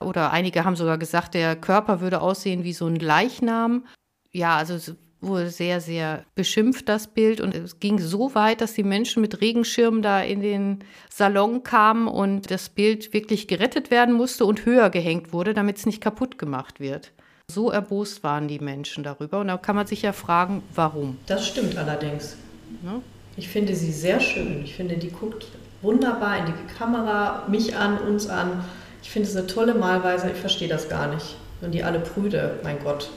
Oder 0.00 0.32
einige 0.32 0.64
haben 0.64 0.74
sogar 0.74 0.98
gesagt, 0.98 1.34
der 1.34 1.54
Körper 1.54 2.00
würde 2.00 2.20
aussehen 2.20 2.64
wie 2.64 2.72
so 2.72 2.86
ein 2.88 2.96
Leichnam. 2.96 3.86
Ja, 4.32 4.56
also 4.56 4.94
wurde 5.22 5.50
sehr, 5.50 5.80
sehr 5.80 6.24
beschimpft, 6.34 6.88
das 6.88 7.06
Bild. 7.06 7.40
Und 7.40 7.54
es 7.54 7.80
ging 7.80 7.98
so 7.98 8.34
weit, 8.34 8.60
dass 8.60 8.74
die 8.74 8.82
Menschen 8.82 9.20
mit 9.22 9.40
Regenschirmen 9.40 10.02
da 10.02 10.20
in 10.20 10.40
den 10.40 10.80
Salon 11.08 11.62
kamen 11.62 12.08
und 12.08 12.50
das 12.50 12.68
Bild 12.68 13.12
wirklich 13.12 13.48
gerettet 13.48 13.90
werden 13.90 14.14
musste 14.14 14.44
und 14.44 14.66
höher 14.66 14.90
gehängt 14.90 15.32
wurde, 15.32 15.54
damit 15.54 15.78
es 15.78 15.86
nicht 15.86 16.00
kaputt 16.00 16.38
gemacht 16.38 16.80
wird. 16.80 17.12
So 17.48 17.70
erbost 17.70 18.22
waren 18.22 18.48
die 18.48 18.58
Menschen 18.58 19.04
darüber. 19.04 19.40
Und 19.40 19.48
da 19.48 19.56
kann 19.56 19.76
man 19.76 19.86
sich 19.86 20.02
ja 20.02 20.12
fragen, 20.12 20.62
warum. 20.74 21.18
Das 21.26 21.46
stimmt 21.46 21.76
allerdings. 21.76 22.36
Ja? 22.84 23.00
Ich 23.36 23.48
finde 23.48 23.74
sie 23.74 23.92
sehr 23.92 24.20
schön. 24.20 24.62
Ich 24.64 24.74
finde, 24.74 24.96
die 24.96 25.10
guckt 25.10 25.46
wunderbar 25.82 26.38
in 26.38 26.46
die 26.46 26.74
Kamera, 26.74 27.44
mich 27.48 27.76
an, 27.76 27.98
uns 27.98 28.28
an. 28.28 28.64
Ich 29.02 29.10
finde 29.10 29.28
es 29.28 29.36
eine 29.36 29.46
tolle 29.46 29.74
Malweise. 29.74 30.30
Ich 30.30 30.38
verstehe 30.38 30.68
das 30.68 30.88
gar 30.88 31.12
nicht. 31.12 31.36
Und 31.60 31.72
die 31.72 31.84
alle 31.84 32.00
prüde, 32.00 32.58
mein 32.62 32.78
Gott. 32.82 33.10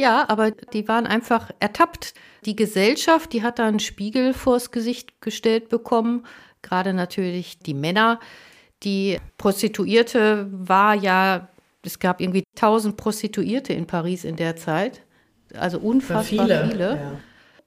Ja, 0.00 0.24
aber 0.28 0.50
die 0.50 0.88
waren 0.88 1.06
einfach 1.06 1.50
ertappt. 1.60 2.14
Die 2.46 2.56
Gesellschaft, 2.56 3.34
die 3.34 3.42
hat 3.42 3.58
da 3.58 3.66
einen 3.66 3.80
Spiegel 3.80 4.32
vors 4.32 4.70
Gesicht 4.70 5.20
gestellt 5.20 5.68
bekommen, 5.68 6.24
gerade 6.62 6.94
natürlich 6.94 7.58
die 7.58 7.74
Männer. 7.74 8.18
Die 8.82 9.18
Prostituierte 9.36 10.48
war 10.50 10.94
ja, 10.94 11.48
es 11.84 11.98
gab 11.98 12.22
irgendwie 12.22 12.44
tausend 12.54 12.96
Prostituierte 12.96 13.74
in 13.74 13.86
Paris 13.86 14.24
in 14.24 14.36
der 14.36 14.56
Zeit, 14.56 15.02
also 15.54 15.78
unfassbar 15.78 16.46
viele. 16.46 16.68
viele. 16.70 16.88
Ja. 16.96 17.12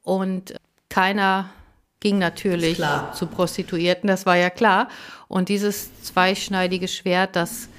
Und 0.02 0.56
keiner 0.90 1.52
ging 2.00 2.18
natürlich 2.18 2.82
zu 3.14 3.28
Prostituierten, 3.28 4.08
das 4.08 4.26
war 4.26 4.38
ja 4.38 4.50
klar. 4.50 4.90
Und 5.28 5.50
dieses 5.50 6.02
zweischneidige 6.02 6.88
Schwert, 6.88 7.36
das 7.36 7.70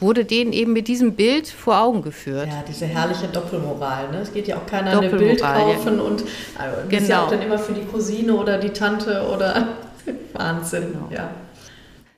wurde 0.00 0.24
denen 0.24 0.52
eben 0.52 0.72
mit 0.72 0.88
diesem 0.88 1.14
Bild 1.14 1.48
vor 1.48 1.80
Augen 1.80 2.02
geführt. 2.02 2.48
Ja, 2.48 2.64
diese 2.66 2.86
herrliche 2.86 3.28
Doppelmoral. 3.28 4.10
Ne? 4.10 4.18
Es 4.18 4.32
geht 4.32 4.48
ja 4.48 4.56
auch 4.56 4.66
keiner 4.66 5.00
ein 5.00 5.10
Bild 5.10 5.40
kaufen 5.40 5.96
ja. 5.96 6.02
und 6.02 6.24
also, 6.58 6.76
genau. 6.88 7.02
ist 7.02 7.08
ja 7.08 7.24
auch 7.24 7.30
dann 7.30 7.42
immer 7.42 7.58
für 7.58 7.72
die 7.72 7.84
Cousine 7.84 8.34
oder 8.34 8.58
die 8.58 8.70
Tante 8.70 9.26
oder 9.28 9.68
Wahnsinn. 10.34 10.92
Genau. 10.92 11.08
Ja. 11.10 11.30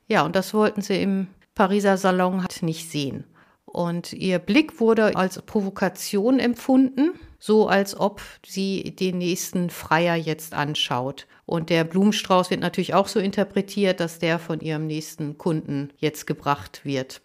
ja, 0.08 0.24
und 0.24 0.34
das 0.34 0.54
wollten 0.54 0.82
sie 0.82 1.00
im 1.00 1.28
Pariser 1.54 1.96
Salon 1.96 2.42
halt 2.42 2.62
nicht 2.62 2.90
sehen. 2.90 3.24
Und 3.64 4.12
ihr 4.14 4.38
Blick 4.38 4.80
wurde 4.80 5.14
als 5.14 5.42
Provokation 5.42 6.38
empfunden, 6.38 7.12
so 7.38 7.68
als 7.68 7.98
ob 7.98 8.22
sie 8.44 8.96
den 8.98 9.18
nächsten 9.18 9.68
Freier 9.70 10.16
jetzt 10.16 10.54
anschaut. 10.54 11.26
Und 11.44 11.70
der 11.70 11.84
Blumenstrauß 11.84 12.50
wird 12.50 12.60
natürlich 12.60 12.94
auch 12.94 13.08
so 13.08 13.20
interpretiert, 13.20 14.00
dass 14.00 14.18
der 14.18 14.38
von 14.38 14.60
ihrem 14.60 14.86
nächsten 14.86 15.36
Kunden 15.36 15.90
jetzt 15.98 16.26
gebracht 16.26 16.84
wird. 16.84 17.20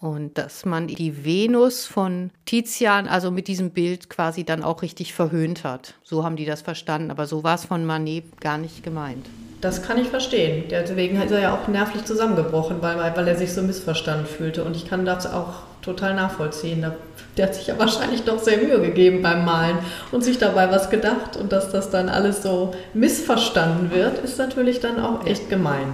Und 0.00 0.38
dass 0.38 0.64
man 0.64 0.86
die 0.86 1.24
Venus 1.24 1.84
von 1.84 2.30
Tizian, 2.44 3.08
also 3.08 3.32
mit 3.32 3.48
diesem 3.48 3.70
Bild 3.70 4.08
quasi 4.08 4.44
dann 4.44 4.62
auch 4.62 4.82
richtig 4.82 5.12
verhöhnt 5.12 5.64
hat. 5.64 5.94
So 6.04 6.24
haben 6.24 6.36
die 6.36 6.44
das 6.44 6.62
verstanden, 6.62 7.10
aber 7.10 7.26
so 7.26 7.42
war 7.42 7.56
es 7.56 7.64
von 7.64 7.84
Manet 7.84 8.40
gar 8.40 8.58
nicht 8.58 8.84
gemeint. 8.84 9.26
Das 9.60 9.82
kann 9.82 9.98
ich 9.98 10.06
verstehen. 10.06 10.64
Deswegen 10.70 11.20
ist 11.20 11.32
er 11.32 11.40
ja 11.40 11.54
auch 11.54 11.66
nervlich 11.66 12.04
zusammengebrochen, 12.04 12.76
weil, 12.80 12.96
weil 12.96 13.26
er 13.26 13.34
sich 13.34 13.52
so 13.52 13.60
missverstanden 13.62 14.26
fühlte. 14.26 14.62
Und 14.62 14.76
ich 14.76 14.88
kann 14.88 15.04
das 15.04 15.26
auch 15.26 15.62
total 15.82 16.14
nachvollziehen. 16.14 16.86
Der 17.36 17.46
hat 17.46 17.56
sich 17.56 17.66
ja 17.66 17.76
wahrscheinlich 17.76 18.22
doch 18.22 18.38
sehr 18.38 18.58
Mühe 18.58 18.80
gegeben 18.80 19.20
beim 19.20 19.44
Malen 19.44 19.78
und 20.12 20.22
sich 20.22 20.38
dabei 20.38 20.70
was 20.70 20.90
gedacht. 20.90 21.36
Und 21.36 21.50
dass 21.50 21.72
das 21.72 21.90
dann 21.90 22.08
alles 22.08 22.44
so 22.44 22.72
missverstanden 22.94 23.90
wird, 23.90 24.18
ist 24.22 24.38
natürlich 24.38 24.78
dann 24.78 25.00
auch 25.00 25.26
echt 25.26 25.50
gemein. 25.50 25.92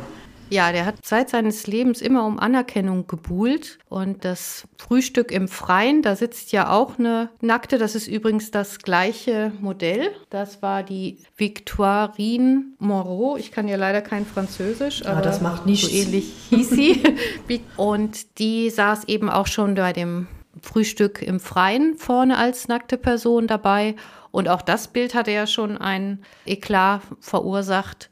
Ja, 0.51 0.73
der 0.73 0.87
hat 0.87 1.05
Zeit 1.05 1.31
seines 1.31 1.67
Lebens 1.67 2.01
immer 2.01 2.25
um 2.27 2.39
Anerkennung 2.39 3.07
gebuhlt. 3.07 3.79
Und 3.89 4.25
das 4.25 4.69
Frühstück 4.79 5.31
im 5.31 5.49
Freien, 5.49 6.03
da 6.03 6.17
sitzt 6.17 6.53
ja 6.53 6.71
auch 6.71 6.99
eine 6.99 7.31
Nackte. 7.41 7.79
Das 7.79 7.95
ist 7.95 8.07
übrigens 8.07 8.51
das 8.51 8.79
gleiche 8.79 9.53
Modell. 9.61 10.11
Das 10.31 10.63
war 10.63 10.83
die 10.83 11.19
Victorine 11.37 12.65
Moreau. 12.79 13.37
Ich 13.37 13.53
kann 13.53 13.69
ja 13.69 13.77
leider 13.77 14.03
kein 14.03 14.27
Französisch, 14.27 15.03
aber, 15.03 15.19
aber 15.19 15.23
das 15.23 15.41
macht 15.41 15.67
nichts. 15.67 15.89
So 15.89 15.97
ähnlich 15.97 16.33
hieß 16.51 16.71
sie. 16.71 17.03
Und 17.77 18.39
die 18.39 18.71
saß 18.71 19.05
eben 19.05 19.31
auch 19.31 19.47
schon 19.47 19.75
bei 19.75 19.93
dem 19.93 20.27
Frühstück 20.63 21.23
im 21.23 21.41
Freien 21.41 21.97
vorne 21.97 22.39
als 22.39 22.69
nackte 22.69 22.97
Person 22.97 23.47
dabei. 23.47 23.97
Und 24.31 24.49
auch 24.49 24.63
das 24.63 24.89
Bild 24.89 25.15
hatte 25.15 25.31
ja 25.31 25.47
schon 25.47 25.79
ein 25.79 26.23
Eklat 26.45 27.03
verursacht 27.21 28.11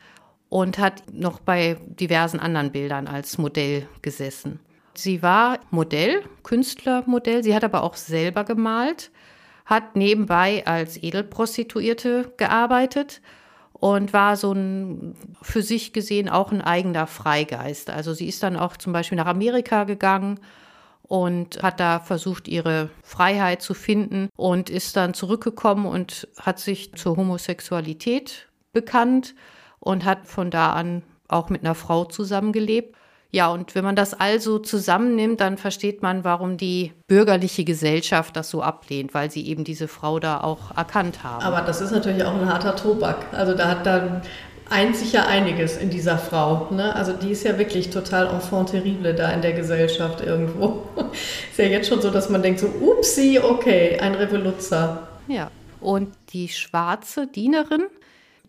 und 0.53 0.77
hat 0.77 1.05
noch 1.11 1.41
bei 1.41 1.79
diversen 1.99 2.39
anderen 2.39 2.73
Bildern 2.73 3.07
als 3.07 3.39
Modell 3.39 3.89
gesessen. 4.03 4.61
Sie 4.93 5.23
war 5.23 5.59
Modell, 5.71 6.23
Künstlermodell, 6.43 7.43
sie 7.43 7.55
hat 7.55 7.65
aber 7.65 7.83
auch 7.83 7.95
selber 7.95 8.45
gemalt, 8.45 9.11
hat 9.65 9.97
nebenbei 9.97 10.63
als 10.67 11.03
Edelprostituierte 11.03 12.35
gearbeitet 12.37 13.23
und 13.73 14.13
war 14.13 14.37
so 14.37 14.53
ein 14.53 15.15
für 15.41 15.63
sich 15.63 15.95
gesehen 15.95 16.29
auch 16.29 16.53
ein 16.53 16.61
eigener 16.61 17.07
Freigeist. 17.07 17.89
Also 17.89 18.13
sie 18.13 18.29
ist 18.29 18.43
dann 18.43 18.59
auch 18.59 18.77
zum 18.77 18.93
Beispiel 18.93 19.17
nach 19.17 19.29
Amerika 19.29 19.85
gegangen 19.85 20.39
und 21.03 21.63
hat 21.63 21.81
da 21.81 21.99
versucht, 21.99 22.47
ihre 22.47 22.91
Freiheit 23.03 23.63
zu 23.63 23.73
finden 23.73 24.29
und 24.37 24.69
ist 24.69 24.97
dann 24.97 25.15
zurückgekommen 25.15 25.87
und 25.87 26.29
hat 26.39 26.59
sich 26.59 26.93
zur 26.93 27.17
Homosexualität 27.17 28.51
bekannt 28.75 29.35
und 29.83 30.05
hat 30.05 30.29
von 30.29 30.51
da 30.51 30.73
an 30.73 31.03
auch 31.29 31.51
mit 31.51 31.65
einer 31.65 31.75
Frau 31.75 32.05
zusammengelebt. 32.05 32.95
Ja, 33.33 33.49
und 33.49 33.75
wenn 33.75 33.85
man 33.85 33.97
das 33.97 34.13
also 34.13 34.59
zusammennimmt, 34.59 35.41
dann 35.41 35.57
versteht 35.57 36.03
man, 36.03 36.23
warum 36.23 36.59
die 36.59 36.93
bürgerliche 37.09 37.65
Gesellschaft 37.65 38.37
das 38.37 38.51
so 38.51 38.63
ablehnt, 38.63 39.15
weil 39.15 39.31
sie 39.31 39.47
eben 39.47 39.65
diese 39.65 39.89
Frau 39.89 40.21
da 40.21 40.43
auch 40.43 40.77
erkannt 40.77 41.25
haben. 41.25 41.43
Aber 41.43 41.63
das 41.63 41.81
ist 41.81 41.91
natürlich 41.91 42.23
auch 42.25 42.35
ein 42.35 42.47
harter 42.47 42.77
Tobak. 42.77 43.27
Also 43.33 43.55
da 43.55 43.69
hat 43.69 43.87
dann 43.87 44.21
einzig 44.69 45.15
ja 45.15 45.27
einiges 45.27 45.79
in 45.79 45.89
dieser 45.89 46.19
Frau. 46.19 46.69
Ne? 46.71 46.95
Also 46.95 47.15
die 47.15 47.31
ist 47.31 47.43
ja 47.45 47.59
wirklich 47.59 47.89
total 47.91 48.27
enfant 48.29 48.71
terrible 48.71 49.15
da 49.15 49.31
in 49.31 49.41
der 49.41 49.55
Gesellschaft 49.55 50.21
irgendwo. 50.21 50.83
ist 51.51 51.59
ja 51.59 51.65
jetzt 51.65 51.89
schon 51.89 52.03
so, 52.03 52.11
dass 52.11 52.29
man 52.29 52.43
denkt 52.43 52.61
so, 52.61 52.67
upsi, 52.67 53.41
okay, 53.43 53.99
ein 53.99 54.15
Revoluzzer. 54.15 55.09
Ja, 55.27 55.51
und 55.81 56.15
die 56.35 56.49
schwarze 56.49 57.27
Dienerin, 57.27 57.87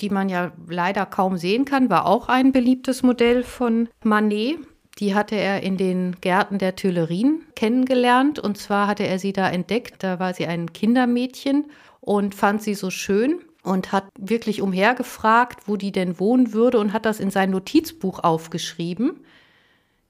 die 0.01 0.09
man 0.09 0.29
ja 0.29 0.51
leider 0.67 1.05
kaum 1.05 1.37
sehen 1.37 1.65
kann, 1.65 1.89
war 1.89 2.05
auch 2.05 2.27
ein 2.27 2.51
beliebtes 2.51 3.03
Modell 3.03 3.43
von 3.43 3.89
Manet. 4.03 4.59
Die 4.99 5.15
hatte 5.15 5.35
er 5.35 5.63
in 5.63 5.77
den 5.77 6.17
Gärten 6.21 6.59
der 6.59 6.75
Tuilerien 6.75 7.43
kennengelernt. 7.55 8.39
Und 8.39 8.57
zwar 8.57 8.87
hatte 8.87 9.07
er 9.07 9.19
sie 9.19 9.33
da 9.33 9.49
entdeckt. 9.49 10.03
Da 10.03 10.19
war 10.19 10.33
sie 10.33 10.45
ein 10.45 10.71
Kindermädchen 10.71 11.65
und 11.99 12.35
fand 12.35 12.61
sie 12.61 12.75
so 12.75 12.89
schön 12.89 13.39
und 13.63 13.91
hat 13.91 14.05
wirklich 14.19 14.61
umhergefragt, 14.61 15.67
wo 15.67 15.77
die 15.77 15.91
denn 15.91 16.19
wohnen 16.19 16.53
würde 16.53 16.79
und 16.79 16.93
hat 16.93 17.05
das 17.05 17.19
in 17.19 17.31
sein 17.31 17.49
Notizbuch 17.51 18.19
aufgeschrieben. 18.19 19.21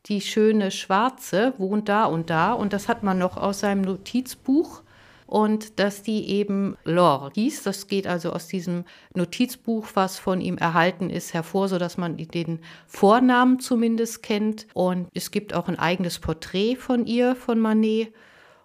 Die 0.07 0.19
schöne 0.19 0.71
Schwarze 0.71 1.53
wohnt 1.57 1.87
da 1.87 2.05
und 2.05 2.29
da. 2.29 2.51
Und 2.53 2.73
das 2.73 2.89
hat 2.89 3.03
man 3.03 3.17
noch 3.17 3.37
aus 3.37 3.59
seinem 3.59 3.83
Notizbuch 3.83 4.81
und 5.27 5.79
dass 5.79 6.03
die 6.03 6.29
eben 6.29 6.77
Lore 6.83 7.31
hieß. 7.33 7.63
Das 7.63 7.87
geht 7.87 8.07
also 8.07 8.31
aus 8.31 8.47
diesem 8.47 8.85
Notizbuch, 9.15 9.87
was 9.93 10.19
von 10.19 10.41
ihm 10.41 10.57
erhalten 10.57 11.09
ist, 11.09 11.33
hervor, 11.33 11.67
sodass 11.67 11.97
man 11.97 12.17
den 12.17 12.59
Vornamen 12.87 13.59
zumindest 13.59 14.23
kennt. 14.23 14.67
Und 14.73 15.07
es 15.13 15.31
gibt 15.31 15.53
auch 15.53 15.67
ein 15.67 15.79
eigenes 15.79 16.19
Porträt 16.19 16.75
von 16.75 17.05
ihr, 17.05 17.35
von 17.35 17.59
Manet 17.59 18.13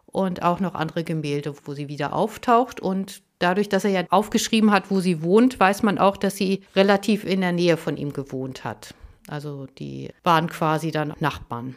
und 0.06 0.42
auch 0.42 0.60
noch 0.60 0.74
andere 0.74 1.04
Gemälde, 1.04 1.54
wo 1.64 1.74
sie 1.74 1.88
wieder 1.88 2.12
auftaucht. 2.12 2.80
Und 2.80 3.22
dadurch, 3.38 3.68
dass 3.68 3.84
er 3.84 3.90
ja 3.90 4.02
aufgeschrieben 4.10 4.70
hat, 4.70 4.90
wo 4.90 5.00
sie 5.00 5.22
wohnt, 5.22 5.60
weiß 5.60 5.82
man 5.82 5.98
auch, 5.98 6.16
dass 6.16 6.36
sie 6.36 6.62
relativ 6.74 7.24
in 7.24 7.40
der 7.40 7.52
Nähe 7.52 7.76
von 7.76 7.96
ihm 7.96 8.12
gewohnt 8.12 8.64
hat. 8.64 8.94
Also 9.28 9.66
die 9.78 10.10
waren 10.24 10.48
quasi 10.48 10.90
dann 10.90 11.14
Nachbarn. 11.20 11.76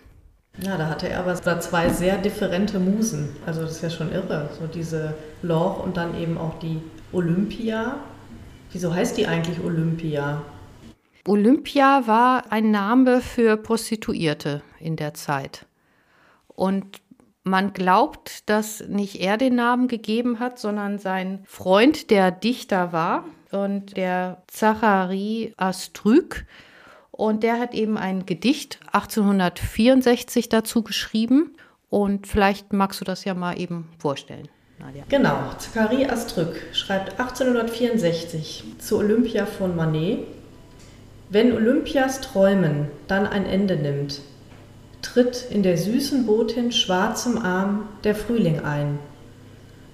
Ja, 0.57 0.77
da 0.77 0.89
hatte 0.89 1.07
er 1.07 1.19
aber 1.19 1.35
zwei 1.61 1.89
sehr 1.89 2.17
differente 2.17 2.79
Musen. 2.79 3.35
Also 3.45 3.61
das 3.61 3.71
ist 3.71 3.83
ja 3.83 3.89
schon 3.89 4.11
irre. 4.11 4.49
So 4.59 4.67
diese 4.67 5.15
Lore 5.41 5.81
und 5.81 5.97
dann 5.97 6.19
eben 6.19 6.37
auch 6.37 6.59
die 6.59 6.81
Olympia. 7.13 7.99
Wieso 8.71 8.93
heißt 8.93 9.17
die 9.17 9.27
eigentlich 9.27 9.63
Olympia? 9.63 10.41
Olympia 11.27 12.07
war 12.07 12.51
ein 12.51 12.71
Name 12.71 13.21
für 13.21 13.57
Prostituierte 13.57 14.61
in 14.79 14.95
der 14.95 15.13
Zeit. 15.13 15.65
Und 16.47 17.01
man 17.43 17.73
glaubt, 17.73 18.49
dass 18.49 18.87
nicht 18.87 19.19
er 19.19 19.37
den 19.37 19.55
Namen 19.55 19.87
gegeben 19.87 20.39
hat, 20.39 20.59
sondern 20.59 20.99
sein 20.99 21.43
Freund, 21.45 22.11
der 22.11 22.31
Dichter 22.31 22.91
war 22.91 23.25
und 23.51 23.97
der 23.97 24.43
Zachary 24.47 25.53
Astrück 25.57 26.45
und 27.11 27.43
der 27.43 27.59
hat 27.59 27.73
eben 27.73 27.97
ein 27.97 28.25
Gedicht 28.25 28.79
1864 28.93 30.49
dazu 30.49 30.81
geschrieben. 30.81 31.55
Und 31.89 32.25
vielleicht 32.25 32.71
magst 32.71 33.01
du 33.01 33.05
das 33.05 33.25
ja 33.25 33.33
mal 33.33 33.59
eben 33.59 33.89
vorstellen. 33.99 34.47
Nadja. 34.79 35.03
Genau, 35.09 35.37
Zachary 35.57 36.05
Astrück 36.05 36.55
schreibt 36.73 37.19
1864 37.19 38.63
zu 38.79 38.97
Olympia 38.97 39.45
von 39.45 39.75
Manet. 39.75 40.19
Wenn 41.29 41.53
Olympias 41.53 42.21
Träumen 42.21 42.87
dann 43.07 43.27
ein 43.27 43.45
Ende 43.45 43.75
nimmt, 43.75 44.21
tritt 45.01 45.47
in 45.49 45.63
der 45.63 45.77
süßen 45.77 46.25
Botin 46.25 46.71
schwarzem 46.71 47.37
Arm 47.37 47.89
der 48.03 48.15
Frühling 48.15 48.61
ein. 48.61 48.99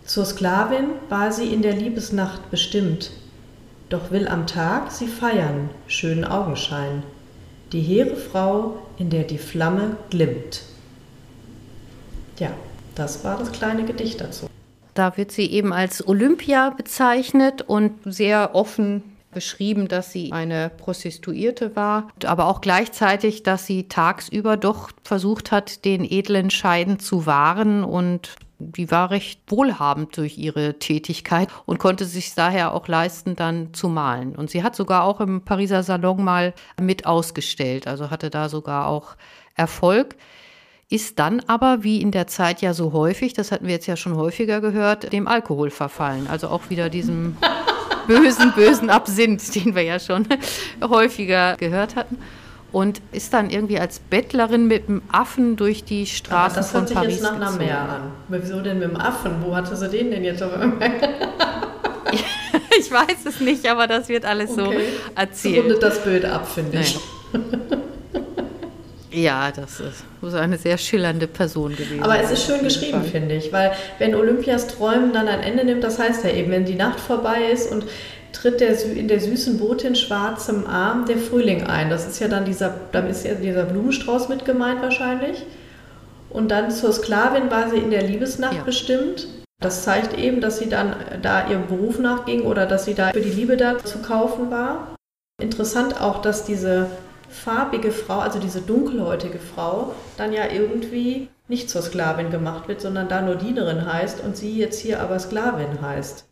Zur 0.05 0.25
Sklavin 0.25 0.85
war 1.09 1.31
sie 1.31 1.53
in 1.53 1.61
der 1.61 1.73
Liebesnacht 1.73 2.49
bestimmt, 2.49 3.11
doch 3.89 4.11
will 4.11 4.27
am 4.27 4.47
Tag 4.47 4.91
sie 4.91 5.07
feiern, 5.07 5.69
schönen 5.87 6.25
Augenschein 6.25 7.03
die 7.71 7.81
hehre 7.81 8.15
Frau, 8.15 8.77
in 8.97 9.09
der 9.09 9.23
die 9.23 9.37
Flamme 9.37 9.97
glimmt. 10.09 10.63
Ja, 12.39 12.51
das 12.95 13.23
war 13.23 13.37
das 13.37 13.51
kleine 13.51 13.85
Gedicht 13.85 14.21
dazu. 14.21 14.47
Da 14.93 15.17
wird 15.17 15.31
sie 15.31 15.51
eben 15.51 15.73
als 15.73 16.07
Olympia 16.07 16.71
bezeichnet 16.71 17.61
und 17.61 17.93
sehr 18.05 18.55
offen 18.55 19.03
beschrieben, 19.31 19.87
dass 19.87 20.11
sie 20.11 20.31
eine 20.31 20.71
Prostituierte 20.75 21.75
war, 21.75 22.07
aber 22.25 22.47
auch 22.47 22.61
gleichzeitig, 22.61 23.43
dass 23.43 23.67
sie 23.67 23.87
tagsüber 23.87 24.57
doch 24.57 24.89
versucht 25.03 25.51
hat, 25.51 25.85
den 25.85 26.03
edlen 26.03 26.49
Scheiden 26.49 26.97
zu 26.99 27.27
wahren 27.27 27.83
und 27.83 28.35
die 28.59 28.89
war 28.89 29.11
recht 29.11 29.41
wohlhabend 29.47 30.17
durch 30.17 30.37
ihre 30.37 30.79
Tätigkeit 30.79 31.49
und 31.65 31.79
konnte 31.79 32.05
sich 32.05 32.33
daher 32.33 32.73
auch 32.73 32.87
leisten, 32.87 33.35
dann 33.35 33.73
zu 33.73 33.87
malen. 33.87 34.35
Und 34.35 34.49
sie 34.49 34.63
hat 34.63 34.75
sogar 34.75 35.03
auch 35.03 35.21
im 35.21 35.41
Pariser 35.41 35.83
Salon 35.83 36.23
mal 36.23 36.53
mit 36.79 37.05
ausgestellt, 37.05 37.87
also 37.87 38.09
hatte 38.09 38.29
da 38.29 38.49
sogar 38.49 38.87
auch 38.87 39.15
Erfolg. 39.55 40.15
Ist 40.89 41.19
dann 41.19 41.41
aber, 41.47 41.83
wie 41.83 42.01
in 42.01 42.11
der 42.11 42.27
Zeit 42.27 42.61
ja 42.61 42.73
so 42.73 42.93
häufig, 42.93 43.33
das 43.33 43.51
hatten 43.51 43.67
wir 43.67 43.73
jetzt 43.73 43.87
ja 43.87 43.97
schon 43.97 44.15
häufiger 44.15 44.61
gehört, 44.61 45.11
dem 45.11 45.27
Alkohol 45.27 45.69
verfallen. 45.69 46.27
Also 46.27 46.47
auch 46.47 46.69
wieder 46.69 46.89
diesem 46.89 47.35
bösen, 48.07 48.53
bösen 48.53 48.89
Absinth, 48.89 49.53
den 49.53 49.75
wir 49.75 49.83
ja 49.83 49.99
schon 49.99 50.25
häufiger 50.81 51.57
gehört 51.57 51.95
hatten 51.95 52.17
und 52.71 53.01
ist 53.11 53.33
dann 53.33 53.49
irgendwie 53.49 53.79
als 53.79 53.99
Bettlerin 53.99 54.67
mit 54.67 54.89
einem 54.89 55.01
Affen 55.11 55.55
durch 55.55 55.83
die 55.83 56.05
Straßen 56.05 56.63
von 56.63 56.85
Paris. 56.85 56.91
Das 56.91 57.01
hört 57.01 57.05
sich 57.05 57.21
jetzt 57.21 57.23
nach 57.23 57.35
einer 57.35 57.51
Meer 57.51 57.79
an. 57.79 58.11
Wieso 58.27 58.61
denn 58.61 58.79
mit 58.79 58.89
dem 58.89 58.97
Affen? 58.97 59.35
Wo 59.41 59.55
hatte 59.55 59.75
sie 59.75 59.89
den 59.89 60.11
denn 60.11 60.23
jetzt? 60.23 60.43
ich 62.79 62.91
weiß 62.91 63.25
es 63.25 63.39
nicht, 63.39 63.67
aber 63.69 63.87
das 63.87 64.09
wird 64.09 64.25
alles 64.25 64.51
okay. 64.51 64.61
so 64.61 64.73
erzählt. 65.15 65.63
rundet 65.63 65.83
das 65.83 66.03
Bild 66.03 66.25
ab, 66.25 66.47
finde 66.47 66.79
ich. 66.79 66.99
Ja, 69.09 69.51
das 69.51 69.79
ist 69.79 70.03
so 70.21 70.37
eine 70.37 70.57
sehr 70.57 70.77
schillernde 70.77 71.27
Person 71.27 71.75
gewesen. 71.75 72.03
Aber 72.03 72.19
es 72.19 72.29
ist 72.29 72.45
schön 72.45 72.61
geschrieben, 72.61 73.03
finde 73.03 73.35
ich, 73.35 73.51
weil 73.51 73.71
wenn 73.97 74.13
Olympias 74.13 74.67
Träumen 74.67 75.11
dann 75.11 75.27
ein 75.27 75.39
Ende 75.39 75.63
nimmt, 75.63 75.83
das 75.83 75.97
heißt 75.97 76.23
ja 76.25 76.31
eben, 76.31 76.51
wenn 76.51 76.65
die 76.65 76.75
Nacht 76.75 76.99
vorbei 76.99 77.45
ist 77.51 77.71
und 77.71 77.85
tritt 78.41 78.59
der, 78.59 78.79
in 78.83 79.07
der 79.07 79.19
süßen 79.19 79.59
Botin 79.59 79.95
schwarzem 79.95 80.67
Arm 80.67 81.05
der 81.05 81.17
Frühling 81.17 81.63
ein. 81.63 81.89
Das 81.89 82.07
ist 82.07 82.19
ja 82.19 82.27
dann 82.27 82.45
dieser, 82.45 82.73
dann 82.91 83.09
ist 83.09 83.25
ja 83.25 83.33
dieser 83.33 83.63
Blumenstrauß 83.63 84.29
mit 84.29 84.45
gemeint 84.45 84.81
wahrscheinlich. 84.81 85.43
Und 86.29 86.49
dann 86.49 86.71
zur 86.71 86.91
Sklavin 86.91 87.49
war 87.49 87.69
sie 87.69 87.77
in 87.77 87.91
der 87.91 88.03
Liebesnacht 88.03 88.57
ja. 88.57 88.63
bestimmt. 88.63 89.27
Das 89.59 89.83
zeigt 89.83 90.17
eben, 90.17 90.39
dass 90.39 90.59
sie 90.59 90.69
dann 90.69 90.95
da 91.21 91.49
ihrem 91.49 91.67
Beruf 91.67 91.99
nachging 91.99 92.41
oder 92.41 92.65
dass 92.65 92.85
sie 92.85 92.93
da 92.93 93.09
für 93.09 93.21
die 93.21 93.29
Liebe 93.29 93.57
da 93.57 93.77
zu 93.79 93.99
kaufen 93.99 94.51
war. 94.51 94.95
Interessant 95.41 95.99
auch, 95.99 96.21
dass 96.21 96.45
diese 96.45 96.87
farbige 97.29 97.91
Frau, 97.91 98.19
also 98.19 98.39
diese 98.39 98.61
dunkelhäutige 98.61 99.39
Frau, 99.39 99.93
dann 100.17 100.33
ja 100.33 100.43
irgendwie 100.51 101.29
nicht 101.47 101.69
zur 101.69 101.81
Sklavin 101.81 102.29
gemacht 102.29 102.67
wird, 102.67 102.81
sondern 102.81 103.09
da 103.09 103.21
nur 103.21 103.35
Dienerin 103.35 103.91
heißt 103.91 104.21
und 104.23 104.37
sie 104.37 104.57
jetzt 104.57 104.79
hier 104.79 105.01
aber 105.01 105.19
Sklavin 105.19 105.81
heißt. 105.81 106.25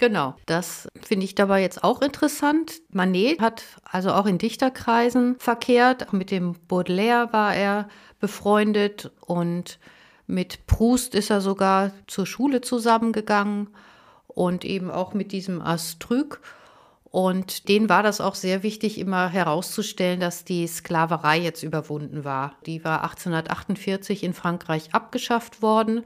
Genau, 0.00 0.34
das 0.46 0.88
finde 1.02 1.26
ich 1.26 1.34
dabei 1.34 1.60
jetzt 1.60 1.84
auch 1.84 2.00
interessant. 2.00 2.80
Manet 2.90 3.38
hat 3.38 3.64
also 3.84 4.12
auch 4.12 4.24
in 4.24 4.38
Dichterkreisen 4.38 5.36
verkehrt. 5.38 6.14
Mit 6.14 6.30
dem 6.30 6.54
Baudelaire 6.68 7.34
war 7.34 7.54
er 7.54 7.86
befreundet 8.18 9.10
und 9.20 9.78
mit 10.26 10.66
Proust 10.66 11.14
ist 11.14 11.28
er 11.28 11.42
sogar 11.42 11.90
zur 12.06 12.24
Schule 12.24 12.62
zusammengegangen 12.62 13.68
und 14.26 14.64
eben 14.64 14.90
auch 14.90 15.12
mit 15.12 15.32
diesem 15.32 15.60
Astrück. 15.60 16.40
Und 17.04 17.68
denen 17.68 17.90
war 17.90 18.02
das 18.02 18.22
auch 18.22 18.36
sehr 18.36 18.62
wichtig, 18.62 18.98
immer 18.98 19.28
herauszustellen, 19.28 20.20
dass 20.20 20.46
die 20.46 20.66
Sklaverei 20.66 21.40
jetzt 21.40 21.62
überwunden 21.62 22.24
war. 22.24 22.54
Die 22.64 22.82
war 22.84 23.02
1848 23.02 24.24
in 24.24 24.32
Frankreich 24.32 24.94
abgeschafft 24.94 25.60
worden. 25.60 26.04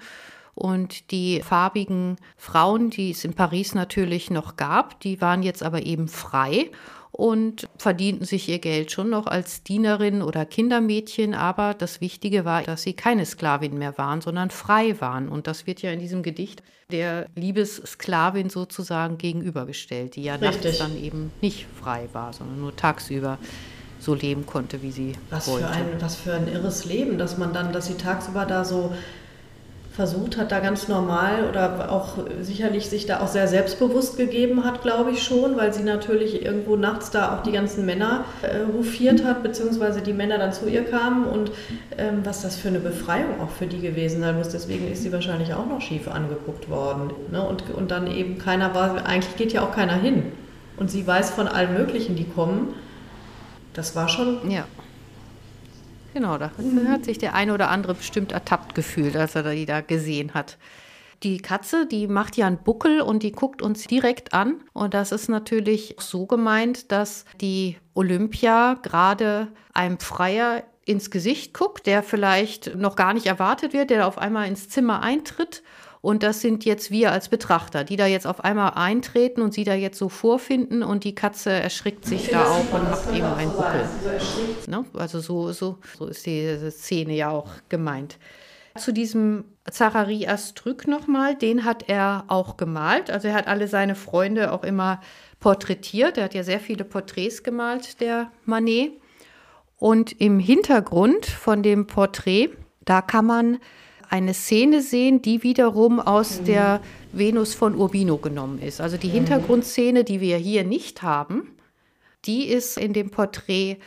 Und 0.55 1.11
die 1.11 1.41
farbigen 1.41 2.17
Frauen, 2.37 2.91
die 2.91 3.11
es 3.11 3.25
in 3.25 3.35
Paris 3.35 3.75
natürlich 3.75 4.31
noch 4.31 4.57
gab, 4.57 5.01
die 5.01 5.21
waren 5.21 5.43
jetzt 5.43 5.63
aber 5.63 5.85
eben 5.85 6.09
frei 6.09 6.71
und 7.17 7.69
verdienten 7.77 8.27
sich 8.27 8.49
ihr 8.49 8.59
Geld 8.59 8.91
schon 8.91 9.09
noch 9.09 9.29
als 9.29 9.63
Dienerin 9.63 10.21
oder 10.21 10.45
Kindermädchen. 10.45 11.35
Aber 11.35 11.73
das 11.75 12.01
Wichtige 12.01 12.45
war, 12.45 12.63
dass 12.63 12.83
sie 12.83 12.95
keine 12.95 13.25
Sklavin 13.25 13.79
mehr 13.79 13.97
waren, 13.99 14.21
sondern 14.21 14.51
frei 14.51 15.01
waren. 15.01 15.29
Und 15.29 15.47
das 15.47 15.67
wird 15.67 15.81
ja 15.81 15.93
in 15.93 16.01
diesem 16.01 16.25
Gedicht 16.25 16.63
der 16.91 17.27
Liebessklavin 17.37 18.51
sozusagen 18.51 19.17
gegenübergestellt, 19.17 20.17
die 20.17 20.25
ja 20.25 20.35
Richtig. 20.35 20.65
nachts 20.65 20.79
dann 20.79 21.01
eben 21.01 21.31
nicht 21.41 21.67
frei 21.81 22.09
war, 22.13 22.33
sondern 22.33 22.61
nur 22.61 22.75
tagsüber 22.75 23.39
so 24.01 24.15
leben 24.15 24.45
konnte, 24.45 24.83
wie 24.83 24.91
sie 24.91 25.13
was 25.31 25.47
wollte. 25.47 25.69
Für 25.69 25.73
ein, 25.73 25.87
was 26.01 26.17
für 26.17 26.35
ein 26.35 26.49
irres 26.49 26.85
Leben, 26.85 27.17
dass 27.17 27.39
man 27.39 27.53
dann, 27.53 27.73
dass 27.73 27.87
sie 27.87 27.95
tagsüber 27.95 28.45
da 28.45 28.65
so 28.65 28.93
versucht 29.95 30.37
hat, 30.37 30.51
da 30.51 30.59
ganz 30.59 30.89
normal 30.89 31.49
oder 31.49 31.93
auch 31.93 32.19
sicherlich 32.41 32.89
sich 32.89 33.07
da 33.07 33.21
auch 33.21 33.29
sehr 33.29 33.47
selbstbewusst 33.47 34.17
gegeben 34.17 34.65
hat, 34.65 34.83
glaube 34.83 35.13
ich 35.13 35.23
schon, 35.23 35.57
weil 35.57 35.73
sie 35.73 35.85
natürlich 35.85 36.45
irgendwo 36.45 36.75
nachts 36.75 37.13
da 37.13 37.37
auch 37.37 37.45
die 37.45 37.53
ganzen 37.53 37.87
Männer 37.87 38.25
äh, 38.43 38.63
rufiert 38.77 39.25
hat, 39.25 39.45
beziehungsweise 39.45 40.03
die 40.03 40.13
Männer 40.13 40.39
dann 40.39 40.53
zu 40.53 40.67
ihr 40.67 40.85
kamen 40.85 41.27
und 41.27 41.53
ähm, 41.97 42.21
was 42.25 42.43
das 42.43 42.57
für 42.57 42.69
eine 42.69 42.81
Befreiung 42.81 43.41
auch 43.41 43.51
für 43.51 43.69
die 43.69 43.79
gewesen 43.79 44.21
sein 44.21 44.37
muss. 44.37 44.49
Deswegen 44.49 44.91
ist 44.91 45.05
sie 45.05 45.13
wahrscheinlich 45.13 45.55
auch 45.55 45.67
noch 45.67 45.81
schief 45.81 46.09
angeguckt 46.09 46.69
worden. 46.69 47.13
Ne? 47.31 47.41
Und, 47.41 47.71
und 47.73 47.93
dann 47.93 48.09
eben 48.09 48.39
keiner 48.39 48.75
war, 48.75 49.07
eigentlich 49.07 49.37
geht 49.37 49.53
ja 49.53 49.63
auch 49.63 49.73
keiner 49.73 49.95
hin. 49.95 50.33
Und 50.77 50.91
sie 50.91 51.07
weiß 51.07 51.31
von 51.31 51.47
allen 51.47 51.73
möglichen, 51.73 52.17
die 52.17 52.25
kommen. 52.25 52.75
Das 53.75 53.95
war 53.95 54.09
schon 54.09 54.51
ja. 54.51 54.65
Genau, 56.15 56.39
da 56.39 56.53
hat 56.89 57.05
sich 57.05 57.19
der 57.19 57.35
eine 57.35 57.53
oder 57.53 57.71
andere 57.71 57.95
bestimmt 57.95 58.31
ertappt 58.31 58.77
gefühlt, 58.77 59.17
als 59.17 59.35
er 59.35 59.43
die 59.53 59.67
da 59.67 59.81
gesehen 59.81 60.33
hat. 60.33 60.59
Die 61.25 61.39
Katze, 61.39 61.87
die 61.87 62.07
macht 62.07 62.37
ja 62.37 62.47
einen 62.47 62.59
Buckel 62.59 63.01
und 63.01 63.23
die 63.23 63.33
guckt 63.33 63.63
uns 63.63 63.85
direkt 63.87 64.33
an. 64.33 64.63
Und 64.73 64.95
das 64.95 65.11
ist 65.11 65.29
natürlich 65.29 65.97
so 65.99 66.27
gemeint, 66.27 66.93
dass 66.93 67.25
die 67.41 67.79
Olympia 67.95 68.75
gerade 68.75 69.49
einem 69.73 69.99
Freier 69.99 70.63
ins 70.85 71.11
Gesicht 71.11 71.55
guckt, 71.55 71.87
der 71.87 72.03
vielleicht 72.03 72.77
noch 72.77 72.95
gar 72.95 73.15
nicht 73.15 73.27
erwartet 73.27 73.73
wird, 73.73 73.91
der 73.91 74.07
auf 74.07 74.19
einmal 74.19 74.47
ins 74.47 74.69
Zimmer 74.69 75.03
eintritt 75.03 75.63
und 76.05 76.23
das 76.23 76.43
sind 76.43 76.67
jetzt 76.67 76.91
wir 76.91 77.13
als 77.13 77.31
Betrachter, 77.31 77.83
die 77.83 77.97
da 77.97 78.05
jetzt 78.05 78.27
auf 78.27 78.45
einmal 78.45 78.73
eintreten 78.75 79.41
und 79.41 79.55
sie 79.55 79.65
da 79.65 79.73
jetzt 79.73 79.97
so 79.97 80.11
vorfinden 80.11 80.83
und 80.83 81.05
die 81.05 81.15
Katze 81.15 81.49
erschrickt 81.49 82.05
sich 82.05 82.29
da 82.29 82.45
auch 82.45 82.73
und 82.75 82.91
macht 82.91 83.11
eben 83.11 83.25
einen 83.25 83.51
Buckel. 83.51 83.89
Ne? 84.69 84.85
Also 84.93 85.21
so, 85.21 85.53
so, 85.53 85.79
so 85.97 86.07
ist 86.09 86.27
diese 86.27 86.71
Szene 86.71 87.15
ja 87.15 87.31
auch 87.31 87.49
gemeint. 87.71 88.19
Zu 88.77 88.93
diesem 88.93 89.45
Zachary 89.71 90.27
Astrück 90.27 90.87
nochmal, 90.87 91.37
den 91.37 91.65
hat 91.65 91.89
er 91.89 92.25
auch 92.29 92.59
gemalt. 92.59 93.11
Also 93.11 93.29
er 93.29 93.35
hat 93.35 93.47
alle 93.47 93.67
seine 93.67 93.95
Freunde 93.95 94.53
auch 94.53 94.63
immer 94.63 95.01
porträtiert. 95.41 96.19
Er 96.19 96.25
hat 96.25 96.35
ja 96.35 96.43
sehr 96.43 96.61
viele 96.61 96.85
Porträts 96.85 97.43
gemalt, 97.43 98.03
der 98.03 98.31
Manet. 98.45 98.93
Und 99.79 100.21
im 100.21 100.39
Hintergrund 100.39 101.25
von 101.25 101.63
dem 101.63 101.87
Porträt, 101.87 102.51
da 102.85 103.01
kann 103.01 103.25
man 103.25 103.59
eine 104.11 104.35
Szene 104.35 104.83
sehen, 104.83 105.23
die 105.23 105.43
wiederum 105.43 106.01
aus 106.01 106.41
mhm. 106.41 106.45
der 106.45 106.81
Venus 107.13 107.55
von 107.55 107.75
Urbino 107.75 108.19
genommen 108.19 108.61
ist. 108.61 108.81
Also 108.81 108.97
die 108.97 109.09
mhm. 109.09 109.13
Hintergrundszene, 109.13 110.05
die 110.05 110.21
wir 110.21 110.37
hier 110.37 110.65
nicht 110.65 111.03
haben, 111.03 111.51
die 112.25 112.47
ist 112.47 112.79
in 112.79 112.93
dem 112.93 113.11
Porträt 113.11 113.79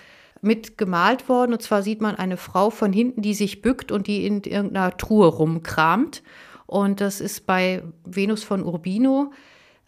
mitgemalt 0.41 1.29
worden. 1.29 1.53
Und 1.53 1.61
zwar 1.61 1.83
sieht 1.83 2.01
man 2.01 2.15
eine 2.15 2.37
Frau 2.37 2.69
von 2.69 2.93
hinten, 2.93 3.21
die 3.21 3.33
sich 3.33 3.61
bückt 3.61 3.91
und 3.91 4.07
die 4.07 4.25
in 4.25 4.43
irgendeiner 4.43 4.95
Truhe 4.95 5.27
rumkramt. 5.27 6.23
Und 6.65 7.01
das 7.01 7.21
ist 7.21 7.45
bei 7.45 7.83
Venus 8.05 8.43
von 8.43 8.63
Urbino, 8.63 9.31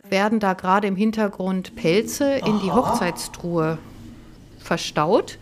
werden 0.07 0.39
da 0.39 0.53
gerade 0.53 0.87
im 0.87 0.95
Hintergrund 0.95 1.75
Pelze 1.75 2.33
in 2.45 2.59
die 2.61 2.71
Hochzeitstruhe 2.71 3.77
verstaut. 4.59 5.37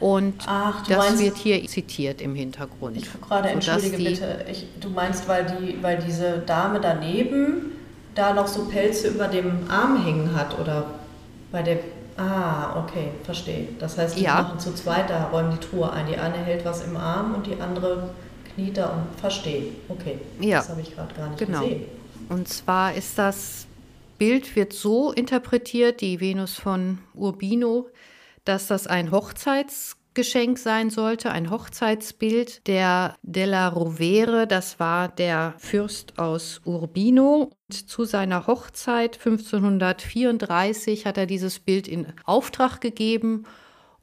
Und 0.00 0.34
Ach, 0.46 0.86
das 0.86 0.98
meinst, 0.98 1.22
wird 1.22 1.36
hier 1.36 1.66
zitiert 1.66 2.20
im 2.20 2.34
Hintergrund. 2.34 2.96
Ich 2.96 3.08
gerade, 3.20 3.48
entschuldige 3.48 3.96
die, 3.96 4.04
bitte, 4.04 4.44
ich, 4.50 4.66
du 4.80 4.90
meinst, 4.90 5.28
weil, 5.28 5.46
die, 5.46 5.82
weil 5.82 5.98
diese 5.98 6.38
Dame 6.38 6.80
daneben 6.80 7.72
da 8.14 8.32
noch 8.32 8.46
so 8.46 8.64
Pelze 8.66 9.08
über 9.08 9.28
dem 9.28 9.70
Arm 9.70 10.04
hängen 10.04 10.34
hat 10.34 10.58
oder 10.58 10.86
bei 11.50 11.62
der 11.62 11.78
Ah, 12.16 12.78
okay, 12.78 13.08
verstehe. 13.24 13.68
Das 13.78 13.98
heißt, 13.98 14.16
die 14.16 14.22
ja. 14.22 14.42
machen 14.42 14.60
zu 14.60 14.72
zweit, 14.74 15.10
da 15.10 15.24
räumen 15.30 15.50
die 15.50 15.66
Truhe 15.66 15.90
ein. 15.90 16.06
Die 16.06 16.16
eine 16.16 16.36
hält 16.36 16.64
was 16.64 16.84
im 16.84 16.96
Arm 16.96 17.34
und 17.34 17.46
die 17.46 17.60
andere 17.60 18.10
kniet 18.54 18.76
da 18.76 18.90
und 18.90 19.18
verstehe. 19.18 19.72
Okay, 19.88 20.18
ja. 20.40 20.58
das 20.58 20.68
habe 20.68 20.80
ich 20.80 20.94
gerade 20.94 21.12
gar 21.14 21.28
nicht 21.28 21.38
genau. 21.38 21.60
gesehen. 21.62 21.84
Und 22.28 22.48
zwar 22.48 22.94
ist 22.94 23.18
das 23.18 23.66
Bild 24.18 24.54
wird 24.54 24.72
so 24.72 25.12
interpretiert, 25.12 26.00
die 26.00 26.20
Venus 26.20 26.54
von 26.54 26.98
Urbino, 27.14 27.88
dass 28.44 28.66
das 28.66 28.86
ein 28.86 29.10
Hochzeitsgeschenk 29.10 30.58
sein 30.58 30.90
sollte, 30.90 31.30
ein 31.30 31.50
Hochzeitsbild. 31.50 32.66
Der 32.66 33.16
Della 33.22 33.68
Rovere, 33.68 34.46
das 34.46 34.78
war 34.78 35.08
der 35.08 35.54
Fürst 35.58 36.18
aus 36.18 36.60
Urbino. 36.64 37.50
Und 37.68 37.88
zu 37.88 38.04
seiner 38.04 38.46
Hochzeit 38.46 39.18
1534 39.24 41.06
hat 41.06 41.18
er 41.18 41.26
dieses 41.26 41.58
Bild 41.58 41.88
in 41.88 42.06
Auftrag 42.24 42.80
gegeben 42.80 43.44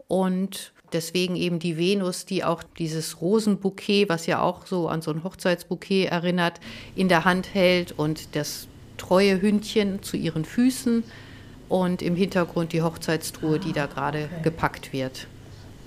und 0.08 0.74
deswegen 0.92 1.38
eben 1.38 1.60
die 1.60 1.78
Venus, 1.78 2.26
die 2.26 2.44
auch 2.44 2.64
dieses 2.64 3.22
Rosenbouquet, 3.22 4.10
was 4.10 4.26
ja 4.26 4.42
auch 4.42 4.66
so 4.66 4.90
an 4.90 5.02
so 5.02 5.12
ein 5.12 5.24
Hochzeitsbouquet 5.24 6.08
erinnert, 6.08 6.60
in 6.96 7.08
der 7.08 7.24
Hand 7.24 7.54
hält 7.54 7.94
und 7.98 8.36
das 8.36 8.68
treue 8.98 9.42
Hündchen 9.42 10.04
zu 10.04 10.18
ihren 10.18 10.44
Füßen 10.44 11.04
und 11.72 12.02
im 12.02 12.18
Hintergrund 12.18 12.74
die 12.74 12.82
Hochzeitstruhe, 12.82 13.58
die 13.58 13.72
da 13.72 13.86
gerade 13.86 14.26
okay. 14.26 14.44
gepackt 14.44 14.92
wird. 14.92 15.28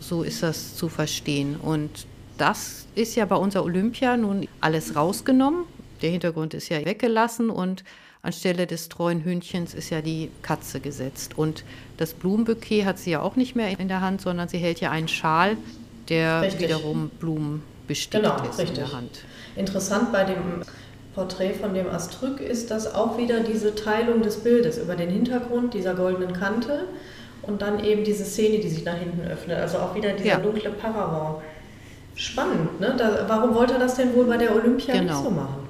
So 0.01 0.23
ist 0.23 0.43
das 0.43 0.77
zu 0.77 0.89
verstehen. 0.89 1.57
Und 1.57 2.07
das 2.39 2.87
ist 2.95 3.17
ja 3.17 3.27
bei 3.27 3.37
unserer 3.37 3.65
Olympia 3.65 4.17
nun 4.17 4.49
alles 4.63 4.97
rausgenommen. 4.97 5.65
Der 6.01 6.11
Hintergrund 6.11 6.55
ist 6.55 6.71
ja 6.71 6.83
weggelassen 6.85 7.51
und 7.51 7.85
anstelle 8.23 8.67
des 8.67 8.89
treuen 8.89 9.25
Hündchens 9.25 9.75
ist 9.75 9.91
ja 9.91 10.01
die 10.01 10.31
Katze 10.41 10.81
gesetzt. 10.81 11.37
Und 11.37 11.65
das 11.99 12.15
Blumenbouquet 12.15 12.87
hat 12.87 12.99
sie 12.99 13.11
ja 13.11 13.21
auch 13.21 13.37
nicht 13.37 13.55
mehr 13.55 13.79
in 13.79 13.89
der 13.89 14.01
Hand, 14.01 14.23
sondern 14.23 14.49
sie 14.49 14.59
hält 14.59 14.81
ja 14.81 14.91
einen 14.91 15.09
Schal, 15.09 15.59
der 16.09 16.41
richtig. 16.41 16.63
wiederum 16.63 17.11
Blumen 17.21 17.63
bestickt 17.87 18.25
genau, 18.25 18.37
ist 18.37 18.59
richtig. 18.59 18.71
in 18.71 18.75
der 18.77 18.93
Hand. 18.93 19.21
Interessant 19.55 20.13
bei 20.13 20.25
dem 20.25 20.63
Porträt 21.15 21.55
von 21.55 21.75
dem 21.75 21.89
Astrück 21.89 22.41
ist 22.41 22.71
das 22.71 22.95
auch 22.95 23.17
wieder 23.19 23.41
diese 23.41 23.75
Teilung 23.75 24.23
des 24.23 24.39
Bildes 24.39 24.79
über 24.79 24.97
den 24.97 25.11
Hintergrund 25.11 25.75
dieser 25.75 25.95
goldenen 25.95 26.33
Kante 26.33 26.89
und 27.43 27.63
dann 27.63 27.85
eben 27.85 28.05
diese 28.05 28.25
Szene, 28.25 28.59
die 28.59 28.69
sich 28.69 28.85
nach 28.85 28.97
hinten 28.97 29.27
öffnet. 29.27 29.59
Also 29.59 29.79
auch 29.79 29.95
wieder 29.95 30.13
dieser 30.13 30.29
ja. 30.29 30.39
dunkle 30.39 30.71
Paravent. 30.71 31.43
Spannend, 32.17 32.81
ne? 32.81 32.95
Da, 32.97 33.25
warum 33.29 33.55
wollte 33.55 33.75
er 33.75 33.81
das 33.81 33.97
denn 33.97 34.15
wohl 34.15 34.25
bei 34.25 34.37
der 34.37 34.55
Olympia 34.55 34.95
genau. 34.95 35.13
nicht 35.13 35.25
so 35.25 35.31
machen? 35.31 35.69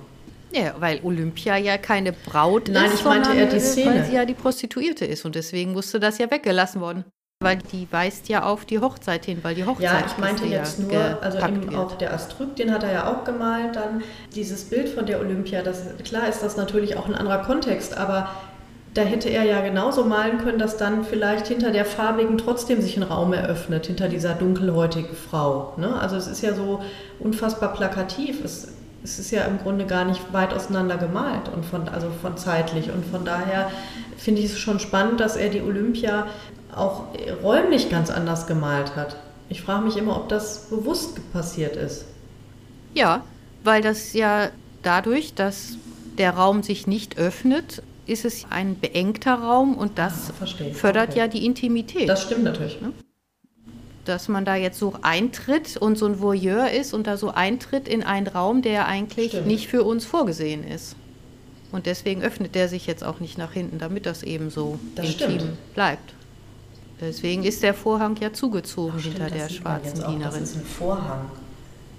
Ja, 0.53 0.75
weil 0.79 1.01
Olympia 1.03 1.57
ja 1.57 1.79
keine 1.79 2.13
Braut 2.13 2.69
Nein, 2.69 2.87
ist. 2.87 2.91
Nein, 2.91 2.99
ich 2.99 3.05
meinte 3.05 3.33
eher 3.33 3.47
die 3.47 3.61
Szene. 3.61 3.95
Weil 3.95 4.05
sie 4.05 4.15
ja 4.15 4.25
die 4.25 4.35
Prostituierte 4.35 5.05
ist 5.05 5.25
und 5.25 5.35
deswegen 5.35 5.73
musste 5.73 5.99
das 5.99 6.19
ja 6.19 6.31
weggelassen 6.31 6.81
worden. 6.81 7.05
Weil 7.43 7.59
die 7.59 7.87
weist 7.91 8.29
ja 8.29 8.45
auf 8.45 8.65
die 8.65 8.79
Hochzeit 8.79 9.27
hin, 9.27 9.41
weil 9.43 9.55
die 9.55 9.65
Hochzeit 9.67 9.83
Ja, 9.83 10.07
ich 10.07 10.17
meinte 10.19 10.47
jetzt 10.47 10.79
nur, 10.79 11.23
also 11.23 11.39
eben 11.39 11.77
auch 11.77 11.93
der 11.99 12.15
Astrück, 12.15 12.57
den 12.57 12.73
hat 12.73 12.83
er 12.83 12.93
ja 12.93 13.13
auch 13.13 13.25
gemalt, 13.25 13.77
dann 13.77 14.03
dieses 14.35 14.65
Bild 14.65 14.89
von 14.89 15.05
der 15.05 15.21
Olympia, 15.21 15.63
das, 15.63 15.83
klar 16.05 16.27
ist 16.29 16.43
das 16.43 16.57
natürlich 16.57 16.97
auch 16.97 17.07
ein 17.07 17.15
anderer 17.15 17.43
Kontext, 17.43 17.99
aber 17.99 18.31
da 18.95 19.03
hätte 19.03 19.29
er 19.29 19.43
ja 19.43 19.61
genauso 19.61 20.05
malen 20.05 20.39
können, 20.39 20.59
dass 20.59 20.77
dann 20.77 21.05
vielleicht 21.05 21.49
hinter 21.49 21.73
der 21.73 21.85
farbigen 21.85 22.39
trotzdem 22.39 22.81
sich 22.81 22.97
ein 22.97 23.03
Raum 23.03 23.33
eröffnet, 23.33 23.87
hinter 23.87 24.09
dieser 24.09 24.35
dunkelhäutigen 24.35 25.17
Frau. 25.17 25.75
Ne? 25.77 26.01
Also 26.01 26.17
es 26.17 26.29
ist 26.29 26.43
ja 26.43 26.55
so 26.55 26.81
unfassbar 27.19 27.75
plakativ. 27.75 28.45
Es, 28.45 28.69
es 29.05 29.19
ist 29.19 29.31
ja 29.31 29.45
im 29.45 29.59
Grunde 29.59 29.85
gar 29.85 30.07
nicht 30.07 30.33
weit 30.33 30.55
auseinander 30.55 30.97
gemalt 30.97 31.51
und 31.55 31.65
von, 31.67 31.89
also 31.89 32.09
von 32.23 32.39
zeitlich. 32.39 32.91
Und 32.91 33.05
von 33.05 33.25
daher 33.25 33.71
finde 34.17 34.41
ich 34.41 34.47
es 34.47 34.59
schon 34.59 34.81
spannend, 34.81 35.21
dass 35.21 35.37
er 35.37 35.51
die 35.51 35.61
Olympia 35.61 36.27
auch 36.75 37.05
räumlich 37.43 37.91
ganz 37.91 38.11
anders 38.11 38.47
gemalt 38.47 38.97
hat. 38.97 39.17
Ich 39.51 39.61
frage 39.61 39.85
mich 39.85 39.99
immer, 39.99 40.17
ob 40.17 40.31
das 40.31 40.71
bewusst 40.71 41.21
passiert 41.33 41.77
ist. 41.77 42.07
Ja, 42.95 43.23
weil 43.63 43.83
das 43.83 44.15
ja 44.15 44.49
dadurch, 44.83 45.35
dass 45.35 45.77
der 46.17 46.31
Raum 46.31 46.63
sich 46.63 46.87
nicht 46.87 47.19
öffnet, 47.19 47.83
ist 48.07 48.25
es 48.25 48.47
ein 48.49 48.75
beengter 48.75 49.35
Raum 49.35 49.77
und 49.77 49.99
das 49.99 50.33
ah, 50.41 50.47
fördert 50.73 51.11
okay. 51.11 51.19
ja 51.19 51.29
die 51.29 51.45
Intimität. 51.45 52.09
Das 52.09 52.23
stimmt 52.23 52.45
natürlich. 52.45 52.81
Ne? 52.81 52.93
Dass 54.05 54.29
man 54.29 54.45
da 54.45 54.55
jetzt 54.57 54.79
so 54.79 54.95
eintritt 55.03 55.77
und 55.77 55.97
so 55.97 56.07
ein 56.07 56.21
Voyeur 56.21 56.71
ist 56.71 56.93
und 56.93 57.07
da 57.07 57.17
so 57.17 57.31
eintritt 57.31 57.89
in 57.89 58.03
einen 58.03 58.27
Raum, 58.27 58.61
der 58.61 58.87
eigentlich 58.87 59.31
stimmt. 59.31 59.47
nicht 59.47 59.69
für 59.69 59.83
uns 59.83 60.05
vorgesehen 60.05 60.63
ist. 60.67 60.97
Und 61.73 61.87
deswegen 61.87 62.23
öffnet 62.23 62.55
der 62.55 62.69
sich 62.69 62.87
jetzt 62.87 63.03
auch 63.03 63.19
nicht 63.19 63.37
nach 63.37 63.53
hinten, 63.53 63.79
damit 63.79 64.07
das 64.07 64.23
eben 64.23 64.51
so 64.51 64.79
das 64.95 65.07
intim 65.07 65.31
stimmt. 65.41 65.75
bleibt. 65.75 66.15
Deswegen 67.01 67.43
ist 67.43 67.63
der 67.63 67.75
Vorhang 67.75 68.17
ja 68.21 68.33
zugezogen 68.33 68.95
Ach, 68.99 69.03
hinter 69.03 69.29
der 69.29 69.49
schwarzen 69.49 69.97
Dienerin. 69.97 70.21
Das 70.21 70.41
ist 70.41 70.57
ein 70.57 70.65
Vorhang. 70.65 71.31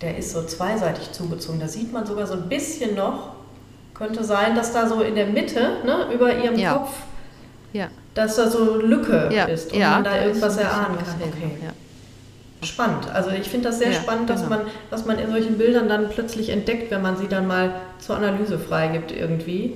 Der 0.02 0.18
ist 0.18 0.32
so 0.32 0.44
zweiseitig 0.44 1.12
zugezogen. 1.12 1.60
Da 1.60 1.68
sieht 1.68 1.92
man 1.92 2.06
sogar 2.06 2.28
so 2.28 2.34
ein 2.34 2.48
bisschen 2.48 2.96
noch, 2.96 3.36
könnte 3.94 4.24
sein, 4.24 4.56
dass 4.56 4.74
da 4.74 4.88
so 4.88 5.02
in 5.02 5.16
der 5.16 5.28
Mitte, 5.28 5.78
ne, 5.86 6.08
über 6.14 6.36
ihrem 6.36 6.58
ja. 6.58 6.74
Kopf, 6.74 6.94
ja. 7.74 7.90
dass 8.14 8.36
da 8.36 8.50
so 8.50 8.78
Lücke 8.78 9.30
ja. 9.34 9.46
ist 9.46 9.74
und 9.74 9.80
man 9.80 10.04
da 10.04 10.24
irgendwas 10.24 10.58
erahnen 10.58 10.98
kann. 10.98 11.16
Okay. 11.22 11.52
Spannend. 12.66 13.10
Also 13.14 13.30
ich 13.32 13.50
finde 13.50 13.70
das 13.70 13.80
sehr 13.80 13.94
spannend, 13.94 14.30
dass 14.30 14.44
genau. 14.44 14.58
man, 14.58 14.68
was 14.90 15.06
man 15.06 15.20
in 15.20 15.30
solchen 15.30 15.58
Bildern 15.58 15.88
dann 15.88 16.10
plötzlich 16.10 16.50
entdeckt, 16.50 16.92
wenn 16.92 17.02
man 17.02 17.18
sie 17.18 17.28
dann 17.28 17.48
mal 17.48 17.74
zur 18.00 18.18
Analyse 18.18 18.60
freigibt 18.60 19.12
irgendwie. 19.12 19.76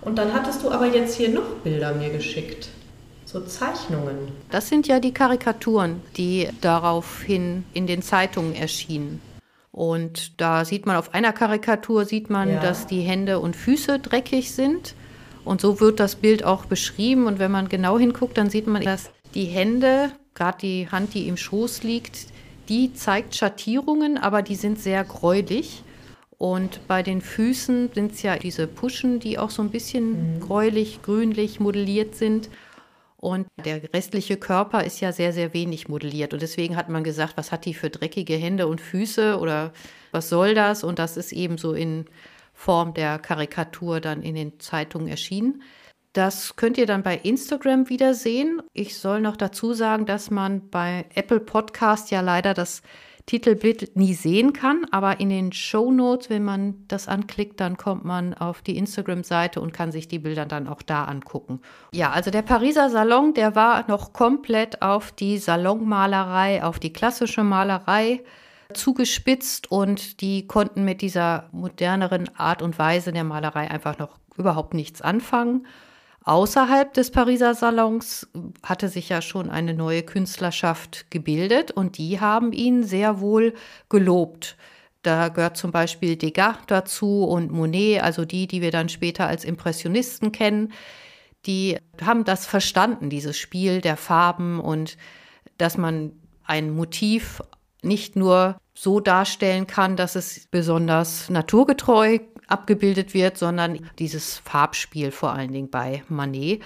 Und 0.00 0.18
dann 0.18 0.32
hattest 0.32 0.62
du 0.62 0.70
aber 0.70 0.86
jetzt 0.86 1.16
hier 1.16 1.30
noch 1.30 1.48
Bilder 1.64 1.92
mir 1.92 2.10
geschickt. 2.10 2.68
So 3.24 3.40
Zeichnungen. 3.40 4.28
Das 4.50 4.68
sind 4.68 4.86
ja 4.86 5.00
die 5.00 5.12
Karikaturen, 5.12 6.00
die 6.16 6.48
daraufhin 6.60 7.64
in 7.72 7.88
den 7.88 8.02
Zeitungen 8.02 8.54
erschienen. 8.54 9.20
Und 9.72 10.40
da 10.40 10.64
sieht 10.64 10.86
man 10.86 10.96
auf 10.96 11.12
einer 11.12 11.32
Karikatur, 11.32 12.04
sieht 12.04 12.30
man, 12.30 12.48
ja. 12.48 12.60
dass 12.60 12.86
die 12.86 13.00
Hände 13.00 13.40
und 13.40 13.56
Füße 13.56 13.98
dreckig 13.98 14.52
sind. 14.52 14.94
Und 15.44 15.60
so 15.60 15.80
wird 15.80 16.00
das 16.00 16.14
Bild 16.14 16.44
auch 16.44 16.64
beschrieben. 16.64 17.26
Und 17.26 17.38
wenn 17.38 17.50
man 17.50 17.68
genau 17.68 17.98
hinguckt, 17.98 18.38
dann 18.38 18.48
sieht 18.48 18.66
man, 18.68 18.82
dass 18.82 19.10
die 19.34 19.44
Hände, 19.44 20.12
gerade 20.36 20.58
die 20.58 20.88
Hand, 20.88 21.14
die 21.14 21.26
im 21.26 21.36
Schoß 21.36 21.82
liegt, 21.82 22.26
die 22.68 22.92
zeigt 22.94 23.34
Schattierungen, 23.34 24.18
aber 24.18 24.42
die 24.42 24.54
sind 24.54 24.78
sehr 24.78 25.02
gräulich. 25.02 25.82
Und 26.38 26.86
bei 26.86 27.02
den 27.02 27.22
Füßen 27.22 27.90
sind 27.94 28.12
es 28.12 28.22
ja 28.22 28.36
diese 28.36 28.66
Puschen, 28.66 29.20
die 29.20 29.38
auch 29.38 29.50
so 29.50 29.62
ein 29.62 29.70
bisschen 29.70 30.36
mhm. 30.36 30.40
gräulich, 30.40 31.00
grünlich 31.02 31.60
modelliert 31.60 32.14
sind. 32.14 32.50
Und 33.16 33.46
der 33.64 33.82
restliche 33.94 34.36
Körper 34.36 34.84
ist 34.84 35.00
ja 35.00 35.10
sehr, 35.12 35.32
sehr 35.32 35.54
wenig 35.54 35.88
modelliert. 35.88 36.34
Und 36.34 36.42
deswegen 36.42 36.76
hat 36.76 36.90
man 36.90 37.02
gesagt, 37.02 37.36
was 37.36 37.50
hat 37.50 37.64
die 37.64 37.72
für 37.72 37.88
dreckige 37.88 38.34
Hände 38.34 38.66
und 38.66 38.80
Füße 38.80 39.38
oder 39.38 39.72
was 40.12 40.28
soll 40.28 40.54
das? 40.54 40.84
Und 40.84 40.98
das 40.98 41.16
ist 41.16 41.32
eben 41.32 41.56
so 41.56 41.72
in 41.72 42.04
Form 42.52 42.92
der 42.92 43.18
Karikatur 43.18 44.00
dann 44.00 44.22
in 44.22 44.34
den 44.34 44.60
Zeitungen 44.60 45.08
erschienen. 45.08 45.62
Das 46.16 46.56
könnt 46.56 46.78
ihr 46.78 46.86
dann 46.86 47.02
bei 47.02 47.14
Instagram 47.14 47.90
wiedersehen. 47.90 48.62
Ich 48.72 48.96
soll 48.96 49.20
noch 49.20 49.36
dazu 49.36 49.74
sagen, 49.74 50.06
dass 50.06 50.30
man 50.30 50.70
bei 50.70 51.04
Apple 51.14 51.40
Podcast 51.40 52.10
ja 52.10 52.22
leider 52.22 52.54
das 52.54 52.80
Titelbild 53.26 53.96
nie 53.96 54.14
sehen 54.14 54.54
kann, 54.54 54.86
aber 54.92 55.20
in 55.20 55.28
den 55.28 55.52
Show 55.52 55.92
Notes, 55.92 56.30
wenn 56.30 56.42
man 56.42 56.86
das 56.88 57.06
anklickt, 57.06 57.60
dann 57.60 57.76
kommt 57.76 58.06
man 58.06 58.32
auf 58.32 58.62
die 58.62 58.78
Instagram-Seite 58.78 59.60
und 59.60 59.74
kann 59.74 59.92
sich 59.92 60.08
die 60.08 60.18
Bilder 60.18 60.46
dann 60.46 60.68
auch 60.68 60.80
da 60.80 61.04
angucken. 61.04 61.60
Ja, 61.92 62.12
also 62.12 62.30
der 62.30 62.40
Pariser 62.40 62.88
Salon, 62.88 63.34
der 63.34 63.54
war 63.54 63.84
noch 63.86 64.14
komplett 64.14 64.80
auf 64.80 65.12
die 65.12 65.36
Salonmalerei, 65.36 66.64
auf 66.64 66.78
die 66.78 66.94
klassische 66.94 67.44
Malerei 67.44 68.22
zugespitzt 68.72 69.70
und 69.70 70.22
die 70.22 70.46
konnten 70.46 70.86
mit 70.86 71.02
dieser 71.02 71.50
moderneren 71.52 72.30
Art 72.38 72.62
und 72.62 72.78
Weise 72.78 73.12
der 73.12 73.24
Malerei 73.24 73.70
einfach 73.70 73.98
noch 73.98 74.18
überhaupt 74.38 74.72
nichts 74.72 75.02
anfangen. 75.02 75.66
Außerhalb 76.26 76.92
des 76.92 77.12
Pariser 77.12 77.54
Salons 77.54 78.26
hatte 78.64 78.88
sich 78.88 79.08
ja 79.08 79.22
schon 79.22 79.48
eine 79.48 79.74
neue 79.74 80.02
Künstlerschaft 80.02 81.08
gebildet 81.08 81.70
und 81.70 81.98
die 81.98 82.18
haben 82.20 82.52
ihn 82.52 82.82
sehr 82.82 83.20
wohl 83.20 83.54
gelobt. 83.88 84.56
Da 85.02 85.28
gehört 85.28 85.56
zum 85.56 85.70
Beispiel 85.70 86.16
Degas 86.16 86.56
dazu 86.66 87.22
und 87.22 87.52
Monet, 87.52 88.02
also 88.02 88.24
die, 88.24 88.48
die 88.48 88.60
wir 88.60 88.72
dann 88.72 88.88
später 88.88 89.28
als 89.28 89.44
Impressionisten 89.44 90.32
kennen. 90.32 90.72
Die 91.46 91.78
haben 92.04 92.24
das 92.24 92.44
verstanden, 92.44 93.08
dieses 93.08 93.38
Spiel 93.38 93.80
der 93.80 93.96
Farben 93.96 94.58
und 94.58 94.96
dass 95.58 95.78
man 95.78 96.10
ein 96.42 96.74
Motiv 96.74 97.40
nicht 97.82 98.16
nur 98.16 98.58
so 98.74 98.98
darstellen 98.98 99.68
kann, 99.68 99.94
dass 99.94 100.16
es 100.16 100.48
besonders 100.50 101.30
naturgetreu 101.30 102.18
abgebildet 102.48 103.14
wird, 103.14 103.38
sondern 103.38 103.78
dieses 103.98 104.38
Farbspiel 104.38 105.10
vor 105.10 105.32
allen 105.32 105.52
Dingen 105.52 105.70
bei 105.70 106.02
Manet. 106.08 106.62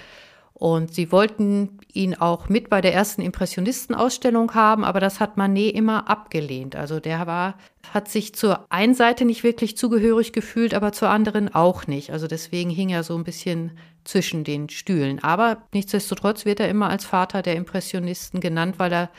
Und 0.61 0.93
sie 0.93 1.11
wollten 1.11 1.79
ihn 1.91 2.15
auch 2.15 2.51
mit 2.51 2.69
bei 2.69 2.83
der 2.83 2.93
ersten 2.93 3.23
Impressionistenausstellung 3.23 4.53
haben, 4.53 4.85
aber 4.85 5.01
das 5.01 5.19
hat 5.19 5.39
Manet 5.39 5.75
immer 5.75 6.11
abgelehnt. 6.11 6.77
Also 6.77 7.01
der 7.01 7.27
war, 7.27 7.55
hat 7.95 8.09
sich 8.09 8.35
zur 8.35 8.67
einen 8.69 8.95
Seite 8.95 9.25
nicht 9.25 9.43
wirklich 9.43 9.79
zugehörig 9.79 10.35
gefühlt, 10.35 10.75
aber 10.75 10.93
zur 10.93 11.09
anderen 11.09 11.55
auch 11.55 11.87
nicht. 11.87 12.11
Also 12.11 12.27
deswegen 12.27 12.69
hing 12.69 12.91
er 12.91 13.05
so 13.05 13.17
ein 13.17 13.25
bisschen 13.25 13.79
zwischen 14.05 14.45
den 14.45 14.69
Stühlen. 14.69 15.25
Aber 15.25 15.63
nichtsdestotrotz 15.73 16.45
wird 16.45 16.61
er 16.61 16.69
immer 16.69 16.91
als 16.91 17.07
Vater 17.07 17.41
der 17.41 17.57
Impressionisten 17.57 18.41
genannt, 18.41 18.75
weil 18.77 18.93
er 18.93 19.11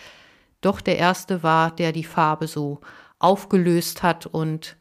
doch 0.62 0.80
der 0.80 1.00
erste 1.00 1.42
war, 1.42 1.72
der 1.72 1.92
die 1.92 2.04
Farbe 2.04 2.46
so 2.46 2.82
aufgelöst 3.18 4.04
hat 4.04 4.28
und 4.28 4.78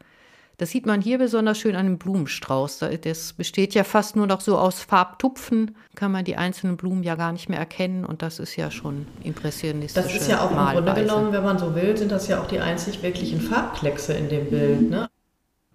das 0.61 0.69
sieht 0.69 0.85
man 0.85 1.01
hier 1.01 1.17
besonders 1.17 1.57
schön 1.57 1.75
an 1.75 1.87
dem 1.87 1.97
Blumenstrauß. 1.97 2.85
Das 3.03 3.33
besteht 3.33 3.73
ja 3.73 3.83
fast 3.83 4.15
nur 4.15 4.27
noch 4.27 4.41
so 4.41 4.59
aus 4.59 4.79
Farbtupfen, 4.79 5.75
kann 5.95 6.11
man 6.11 6.23
die 6.23 6.35
einzelnen 6.35 6.77
Blumen 6.77 7.01
ja 7.01 7.15
gar 7.15 7.31
nicht 7.31 7.49
mehr 7.49 7.57
erkennen 7.57 8.05
und 8.05 8.21
das 8.21 8.37
ist 8.37 8.55
ja 8.57 8.69
schon 8.69 9.07
impressionistisch. 9.23 10.03
Das 10.03 10.13
ist 10.13 10.29
ja 10.29 10.45
auch 10.45 10.51
Malweise. 10.51 10.77
im 10.77 10.85
Grunde 10.85 11.01
genommen, 11.01 11.33
wenn 11.33 11.43
man 11.43 11.57
so 11.57 11.73
will, 11.73 11.97
sind 11.97 12.11
das 12.11 12.27
ja 12.27 12.39
auch 12.39 12.45
die 12.45 12.59
einzig 12.59 13.01
wirklichen 13.01 13.41
Farbkleckse 13.41 14.13
in 14.13 14.29
dem 14.29 14.51
Bild, 14.51 14.87
ne? 14.87 15.09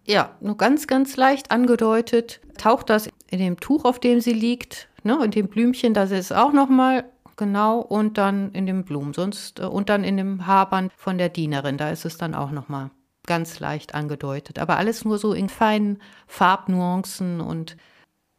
Ja, 0.05 0.37
nur 0.41 0.57
ganz, 0.57 0.87
ganz 0.87 1.17
leicht 1.17 1.51
angedeutet 1.51 2.39
taucht 2.57 2.89
das 2.89 3.09
in 3.29 3.41
dem 3.41 3.59
Tuch, 3.59 3.85
auf 3.85 3.99
dem 3.99 4.21
sie 4.21 4.35
liegt, 4.35 4.89
ne, 5.03 5.19
in 5.25 5.33
dem 5.33 5.49
Blümchen, 5.49 5.95
das 5.95 6.13
ist 6.13 6.33
auch 6.33 6.53
noch 6.53 6.69
mal 6.69 7.07
genau 7.37 7.81
und 7.81 8.19
dann 8.19 8.53
in 8.53 8.67
dem 8.67 8.85
Blumen, 8.85 9.15
sonst 9.15 9.59
äh, 9.59 9.65
und 9.65 9.89
dann 9.89 10.05
in 10.05 10.17
dem 10.17 10.47
Haarband 10.47 10.93
von 10.97 11.19
der 11.19 11.29
Dienerin, 11.29 11.77
da 11.77 11.91
ist 11.91 12.05
es 12.05 12.19
dann 12.19 12.37
auch 12.37 12.53
noch 12.53 12.69
mal 12.69 12.93
ganz 13.27 13.61
leicht 13.61 13.95
angedeutet. 13.95 14.59
Aber 14.59 14.77
alles 14.77 15.05
nur 15.05 15.19
so 15.19 15.33
in 15.33 15.49
feinen 15.49 16.01
Farbnuancen 16.27 17.41
und 17.41 17.77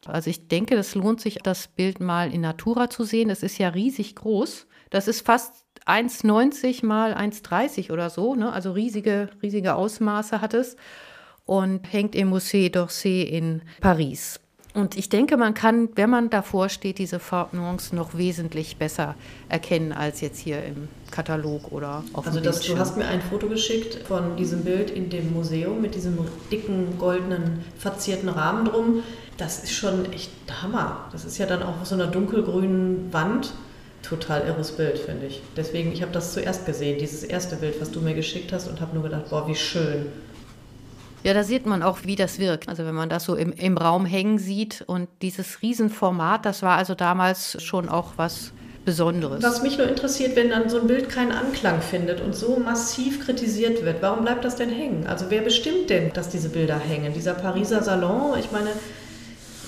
also 0.05 0.29
ich 0.29 0.47
denke, 0.47 0.75
das 0.75 0.95
lohnt 0.95 1.19
sich, 1.19 1.39
das 1.43 1.67
Bild 1.67 1.99
mal 1.99 2.33
in 2.33 2.41
Natura 2.41 2.89
zu 2.89 3.03
sehen. 3.03 3.29
Es 3.29 3.43
ist 3.43 3.57
ja 3.57 3.69
riesig 3.69 4.15
groß. 4.15 4.67
Das 4.89 5.07
ist 5.07 5.25
fast 5.25 5.65
1,90 5.85 6.85
mal 6.85 7.13
1,30 7.13 7.91
oder 7.91 8.09
so, 8.09 8.35
ne? 8.35 8.51
also 8.51 8.71
riesige, 8.71 9.29
riesige 9.41 9.75
Ausmaße 9.75 10.41
hat 10.41 10.53
es 10.53 10.75
und 11.45 11.91
hängt 11.91 12.13
im 12.15 12.33
Musée 12.33 12.69
d'Orsay 12.69 13.23
in 13.23 13.61
Paris. 13.81 14.39
Und 14.77 14.95
ich 14.95 15.09
denke, 15.09 15.37
man 15.37 15.55
kann, 15.55 15.89
wenn 15.95 16.11
man 16.11 16.29
davor 16.29 16.69
steht, 16.69 16.99
diese 16.99 17.17
Farbnuancen 17.17 17.97
noch 17.97 18.15
wesentlich 18.15 18.77
besser 18.77 19.15
erkennen 19.49 19.91
als 19.91 20.21
jetzt 20.21 20.37
hier 20.37 20.63
im 20.63 20.87
Katalog 21.09 21.71
oder 21.71 22.03
auf 22.13 22.27
Also 22.27 22.39
das, 22.39 22.61
du 22.61 22.77
hast 22.77 22.95
mir 22.95 23.07
ein 23.07 23.23
Foto 23.23 23.47
geschickt 23.47 24.05
von 24.07 24.35
diesem 24.37 24.63
Bild 24.63 24.91
in 24.91 25.09
dem 25.09 25.33
Museum 25.33 25.81
mit 25.81 25.95
diesem 25.95 26.19
dicken 26.51 26.99
goldenen 26.99 27.65
verzierten 27.79 28.29
Rahmen 28.29 28.65
drum. 28.65 29.01
Das 29.37 29.63
ist 29.63 29.73
schon 29.73 30.13
echt 30.13 30.29
Hammer. 30.61 31.07
Das 31.11 31.25
ist 31.25 31.39
ja 31.39 31.47
dann 31.47 31.63
auch 31.63 31.81
auf 31.81 31.87
so 31.87 31.95
einer 31.95 32.05
dunkelgrünen 32.05 33.11
Wand. 33.11 33.53
Total 34.03 34.45
irres 34.45 34.73
Bild, 34.73 34.99
finde 34.99 35.25
ich. 35.25 35.41
Deswegen, 35.55 35.91
ich 35.91 36.03
habe 36.03 36.11
das 36.11 36.33
zuerst 36.33 36.67
gesehen, 36.67 36.99
dieses 36.99 37.23
erste 37.23 37.55
Bild, 37.55 37.81
was 37.81 37.89
du 37.89 37.99
mir 37.99 38.13
geschickt 38.13 38.53
hast 38.53 38.67
und 38.67 38.79
habe 38.79 38.93
nur 38.93 39.01
gedacht, 39.01 39.31
boah, 39.31 39.47
wie 39.47 39.55
schön. 39.55 40.05
Ja, 41.23 41.33
da 41.33 41.43
sieht 41.43 41.65
man 41.65 41.83
auch, 41.83 41.99
wie 42.03 42.15
das 42.15 42.39
wirkt. 42.39 42.69
Also 42.69 42.85
wenn 42.85 42.95
man 42.95 43.09
das 43.09 43.25
so 43.25 43.35
im, 43.35 43.51
im 43.51 43.77
Raum 43.77 44.05
hängen 44.05 44.37
sieht 44.37 44.83
und 44.85 45.09
dieses 45.21 45.61
Riesenformat, 45.61 46.45
das 46.45 46.61
war 46.61 46.77
also 46.77 46.95
damals 46.95 47.61
schon 47.61 47.89
auch 47.89 48.13
was 48.17 48.53
Besonderes. 48.85 49.43
Was 49.43 49.63
mich 49.63 49.77
nur 49.77 49.89
interessiert, 49.89 50.37
wenn 50.37 50.49
dann 50.49 50.69
so 50.69 50.79
ein 50.79 50.87
Bild 50.87 51.09
keinen 51.09 51.33
Anklang 51.33 51.81
findet 51.81 52.21
und 52.21 52.33
so 52.33 52.57
massiv 52.57 53.25
kritisiert 53.25 53.83
wird, 53.83 54.01
warum 54.01 54.23
bleibt 54.23 54.45
das 54.45 54.55
denn 54.55 54.69
hängen? 54.69 55.05
Also 55.07 55.25
wer 55.27 55.41
bestimmt 55.41 55.89
denn, 55.89 56.13
dass 56.13 56.29
diese 56.29 56.47
Bilder 56.47 56.79
hängen? 56.79 57.13
Dieser 57.13 57.33
Pariser 57.33 57.83
Salon, 57.83 58.39
ich 58.39 58.53
meine, 58.53 58.69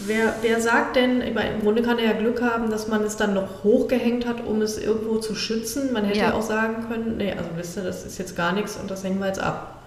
wer, 0.06 0.36
wer 0.42 0.62
sagt 0.62 0.96
denn, 0.96 1.22
ich 1.22 1.34
meine, 1.34 1.56
im 1.56 1.60
Grunde 1.60 1.82
kann 1.82 2.00
er 2.00 2.06
ja 2.06 2.14
Glück 2.14 2.42
haben, 2.42 2.70
dass 2.70 2.88
man 2.88 3.04
es 3.04 3.18
dann 3.18 3.34
noch 3.34 3.66
hochgehängt 3.66 4.26
hat, 4.26 4.46
um 4.46 4.62
es 4.62 4.78
irgendwo 4.78 5.18
zu 5.18 5.36
schützen. 5.36 5.92
Man 5.92 6.06
hätte 6.06 6.20
ja, 6.20 6.30
ja 6.30 6.34
auch 6.36 6.42
sagen 6.42 6.88
können, 6.88 7.18
nee, 7.18 7.34
also 7.34 7.50
wisst 7.58 7.76
ihr, 7.76 7.84
das 7.84 8.06
ist 8.06 8.20
jetzt 8.20 8.38
gar 8.38 8.54
nichts 8.54 8.78
und 8.78 8.90
das 8.90 9.04
hängen 9.04 9.20
wir 9.20 9.28
jetzt 9.28 9.42
ab 9.42 9.79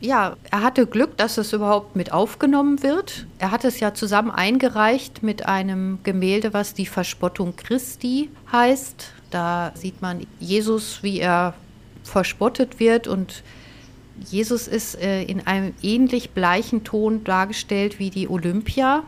ja, 0.00 0.36
er 0.50 0.62
hatte 0.62 0.86
Glück, 0.86 1.16
dass 1.16 1.38
es 1.38 1.52
überhaupt 1.52 1.96
mit 1.96 2.12
aufgenommen 2.12 2.82
wird. 2.82 3.26
Er 3.38 3.50
hat 3.50 3.64
es 3.64 3.80
ja 3.80 3.94
zusammen 3.94 4.30
eingereicht 4.30 5.22
mit 5.22 5.46
einem 5.46 5.98
Gemälde, 6.04 6.52
was 6.52 6.74
die 6.74 6.86
Verspottung 6.86 7.56
Christi 7.56 8.30
heißt. 8.52 9.12
Da 9.30 9.72
sieht 9.74 10.00
man 10.00 10.26
Jesus, 10.38 11.02
wie 11.02 11.18
er 11.18 11.54
verspottet 12.04 12.80
wird 12.80 13.06
und 13.06 13.42
Jesus 14.26 14.66
ist 14.66 15.00
äh, 15.00 15.22
in 15.22 15.46
einem 15.46 15.74
ähnlich 15.82 16.30
bleichen 16.30 16.84
Ton 16.84 17.24
dargestellt 17.24 17.98
wie 17.98 18.10
die 18.10 18.28
Olympia. 18.28 19.04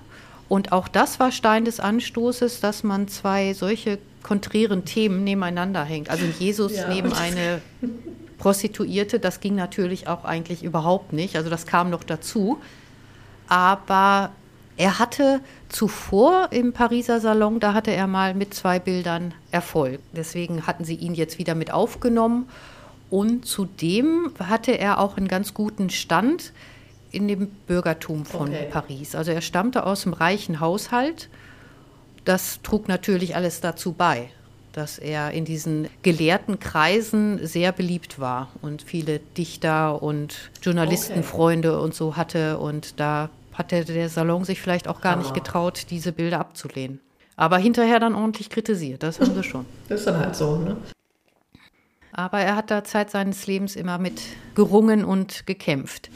Und 0.48 0.72
auch 0.72 0.88
das 0.88 1.18
war 1.18 1.33
Stein 1.33 1.64
des 1.64 1.81
Anstoßes, 1.81 2.61
dass 2.61 2.83
man 2.83 3.09
zwei 3.09 3.55
solche 3.55 3.98
konträren 4.22 4.85
Themen 4.85 5.24
nebeneinander 5.24 5.85
hängt. 5.85 6.11
Also 6.11 6.26
Jesus 6.38 6.76
ja. 6.76 6.88
neben 6.88 7.12
eine 7.12 7.61
Prostituierte, 8.40 9.20
das 9.20 9.40
ging 9.40 9.55
natürlich 9.55 10.09
auch 10.09 10.24
eigentlich 10.24 10.64
überhaupt 10.64 11.12
nicht. 11.12 11.37
Also 11.37 11.50
das 11.50 11.66
kam 11.66 11.90
noch 11.90 12.03
dazu. 12.03 12.59
Aber 13.48 14.33
er 14.76 14.98
hatte 14.98 15.40
zuvor 15.68 16.48
im 16.50 16.72
Pariser 16.72 17.20
Salon, 17.20 17.61
da 17.61 17.74
hatte 17.74 17.90
er 17.90 18.07
mal 18.07 18.35
mit 18.35 18.55
zwei 18.55 18.79
Bildern 18.79 19.35
Erfolg. 19.50 20.00
Deswegen 20.12 20.66
hatten 20.66 20.85
sie 20.85 20.94
ihn 20.94 21.14
jetzt 21.14 21.38
wieder 21.38 21.55
mit 21.55 21.70
aufgenommen. 21.70 22.48
Und 23.11 23.44
zudem 23.44 24.33
hatte 24.38 24.72
er 24.72 25.00
auch 25.00 25.16
einen 25.16 25.29
ganz 25.29 25.53
guten 25.53 25.90
Stand 25.90 26.53
in 27.11 27.29
dem 27.29 27.48
Bürgertum 27.66 28.24
von 28.24 28.48
okay. 28.48 28.68
Paris. 28.70 29.14
Also 29.14 29.33
er 29.33 29.42
stammte 29.42 29.85
aus 29.85 30.03
dem 30.05 30.12
reichen 30.12 30.61
Haushalt. 30.61 31.29
Das 32.24 32.61
trug 32.62 32.88
natürlich 32.88 33.37
alles 33.37 33.61
dazu 33.61 33.92
bei, 33.92 34.31
dass 34.81 34.99
er 34.99 35.33
in 35.33 35.45
diesen 35.45 35.88
gelehrten 36.03 36.59
Kreisen 36.59 37.47
sehr 37.47 37.71
beliebt 37.71 38.19
war 38.19 38.49
und 38.62 38.81
viele 38.81 39.19
Dichter 39.19 40.03
und 40.03 40.51
Journalistenfreunde 40.62 41.75
okay. 41.75 41.85
und 41.85 41.95
so 41.95 42.16
hatte. 42.16 42.57
Und 42.57 42.99
da 42.99 43.29
hatte 43.53 43.85
der 43.85 44.09
Salon 44.09 44.45
sich 44.45 44.62
vielleicht 44.62 44.88
auch 44.88 45.03
gar 45.03 45.12
Hammer. 45.12 45.23
nicht 45.23 45.35
getraut, 45.35 45.88
diese 45.90 46.12
Bilder 46.12 46.40
abzulehnen. 46.40 46.99
Aber 47.37 47.59
hinterher 47.59 48.01
dann 48.01 48.14
ordentlich 48.14 48.49
kritisiert, 48.49 49.03
das 49.03 49.21
haben 49.21 49.35
sie 49.35 49.43
schon. 49.43 49.66
Das 49.90 50.01
ist 50.01 50.07
dann 50.07 50.19
halt 50.19 50.35
so, 50.35 50.57
ne? 50.57 50.79
Aber 52.12 52.40
er 52.40 52.57
hat 52.57 52.71
da 52.71 52.83
Zeit 52.83 53.11
seines 53.11 53.47
Lebens 53.47 53.77
immer 53.77 53.99
mit 53.99 54.23
gerungen 54.55 55.05
und 55.05 55.47
gekämpft. 55.47 56.11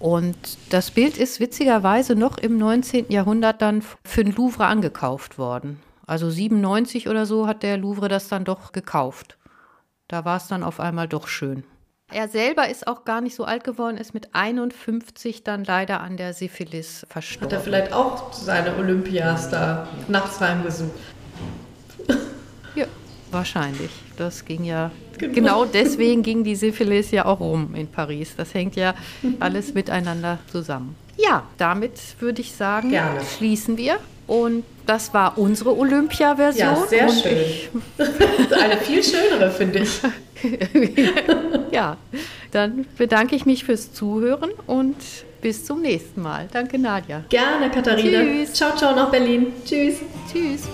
Und 0.00 0.36
das 0.68 0.90
Bild 0.90 1.16
ist 1.16 1.40
witzigerweise 1.40 2.14
noch 2.14 2.36
im 2.36 2.58
19. 2.58 3.06
Jahrhundert 3.08 3.62
dann 3.62 3.82
für 4.04 4.22
den 4.22 4.34
Louvre 4.34 4.66
angekauft 4.66 5.38
worden. 5.38 5.80
Also 6.12 6.28
97 6.28 7.08
oder 7.08 7.24
so 7.24 7.46
hat 7.46 7.62
der 7.62 7.78
Louvre 7.78 8.08
das 8.08 8.28
dann 8.28 8.44
doch 8.44 8.72
gekauft. 8.72 9.38
Da 10.08 10.26
war 10.26 10.36
es 10.36 10.46
dann 10.46 10.62
auf 10.62 10.78
einmal 10.78 11.08
doch 11.08 11.26
schön. 11.26 11.64
Er 12.10 12.28
selber 12.28 12.68
ist 12.68 12.86
auch 12.86 13.06
gar 13.06 13.22
nicht 13.22 13.34
so 13.34 13.46
alt 13.46 13.64
geworden, 13.64 13.96
ist 13.96 14.12
mit 14.12 14.34
51 14.34 15.42
dann 15.42 15.64
leider 15.64 16.02
an 16.02 16.18
der 16.18 16.34
Syphilis 16.34 17.06
verstorben. 17.08 17.46
Hat 17.46 17.52
er 17.54 17.60
vielleicht 17.60 17.94
auch 17.94 18.30
seine 18.30 18.76
Olympias 18.76 19.48
da 19.48 19.88
nachts 20.06 20.38
heimgesucht? 20.38 20.92
Ja, 22.74 22.84
wahrscheinlich. 23.30 23.90
Das 24.18 24.44
ging 24.44 24.64
ja, 24.64 24.90
genau. 25.16 25.32
genau 25.32 25.64
deswegen 25.64 26.22
ging 26.22 26.44
die 26.44 26.56
Syphilis 26.56 27.10
ja 27.10 27.24
auch 27.24 27.40
rum 27.40 27.74
in 27.74 27.86
Paris. 27.86 28.34
Das 28.36 28.52
hängt 28.52 28.76
ja 28.76 28.94
alles 29.40 29.72
miteinander 29.72 30.40
zusammen. 30.50 30.94
Ja, 31.16 31.44
damit 31.56 31.98
würde 32.20 32.42
ich 32.42 32.52
sagen, 32.52 32.90
Gerne. 32.90 33.20
schließen 33.24 33.78
wir. 33.78 33.98
Und 34.26 34.64
das 34.86 35.12
war 35.14 35.38
unsere 35.38 35.76
Olympia-Version. 35.76 36.66
Ja, 36.66 36.86
sehr 36.86 37.08
und 37.08 37.20
schön. 37.20 37.36
Eine 38.60 38.76
viel 38.78 39.02
schönere, 39.02 39.50
finde 39.50 39.80
ich. 39.80 40.00
ja, 41.72 41.96
dann 42.50 42.86
bedanke 42.96 43.36
ich 43.36 43.46
mich 43.46 43.64
fürs 43.64 43.92
Zuhören 43.92 44.50
und 44.66 44.96
bis 45.40 45.64
zum 45.64 45.82
nächsten 45.82 46.22
Mal. 46.22 46.48
Danke, 46.52 46.78
Nadja. 46.78 47.24
Gerne, 47.28 47.70
Katharina. 47.70 48.20
Tschüss. 48.20 48.52
Ciao, 48.54 48.74
ciao 48.76 48.94
nach 48.94 49.10
Berlin. 49.10 49.52
Tschüss. 49.64 49.96
Tschüss. 50.32 50.68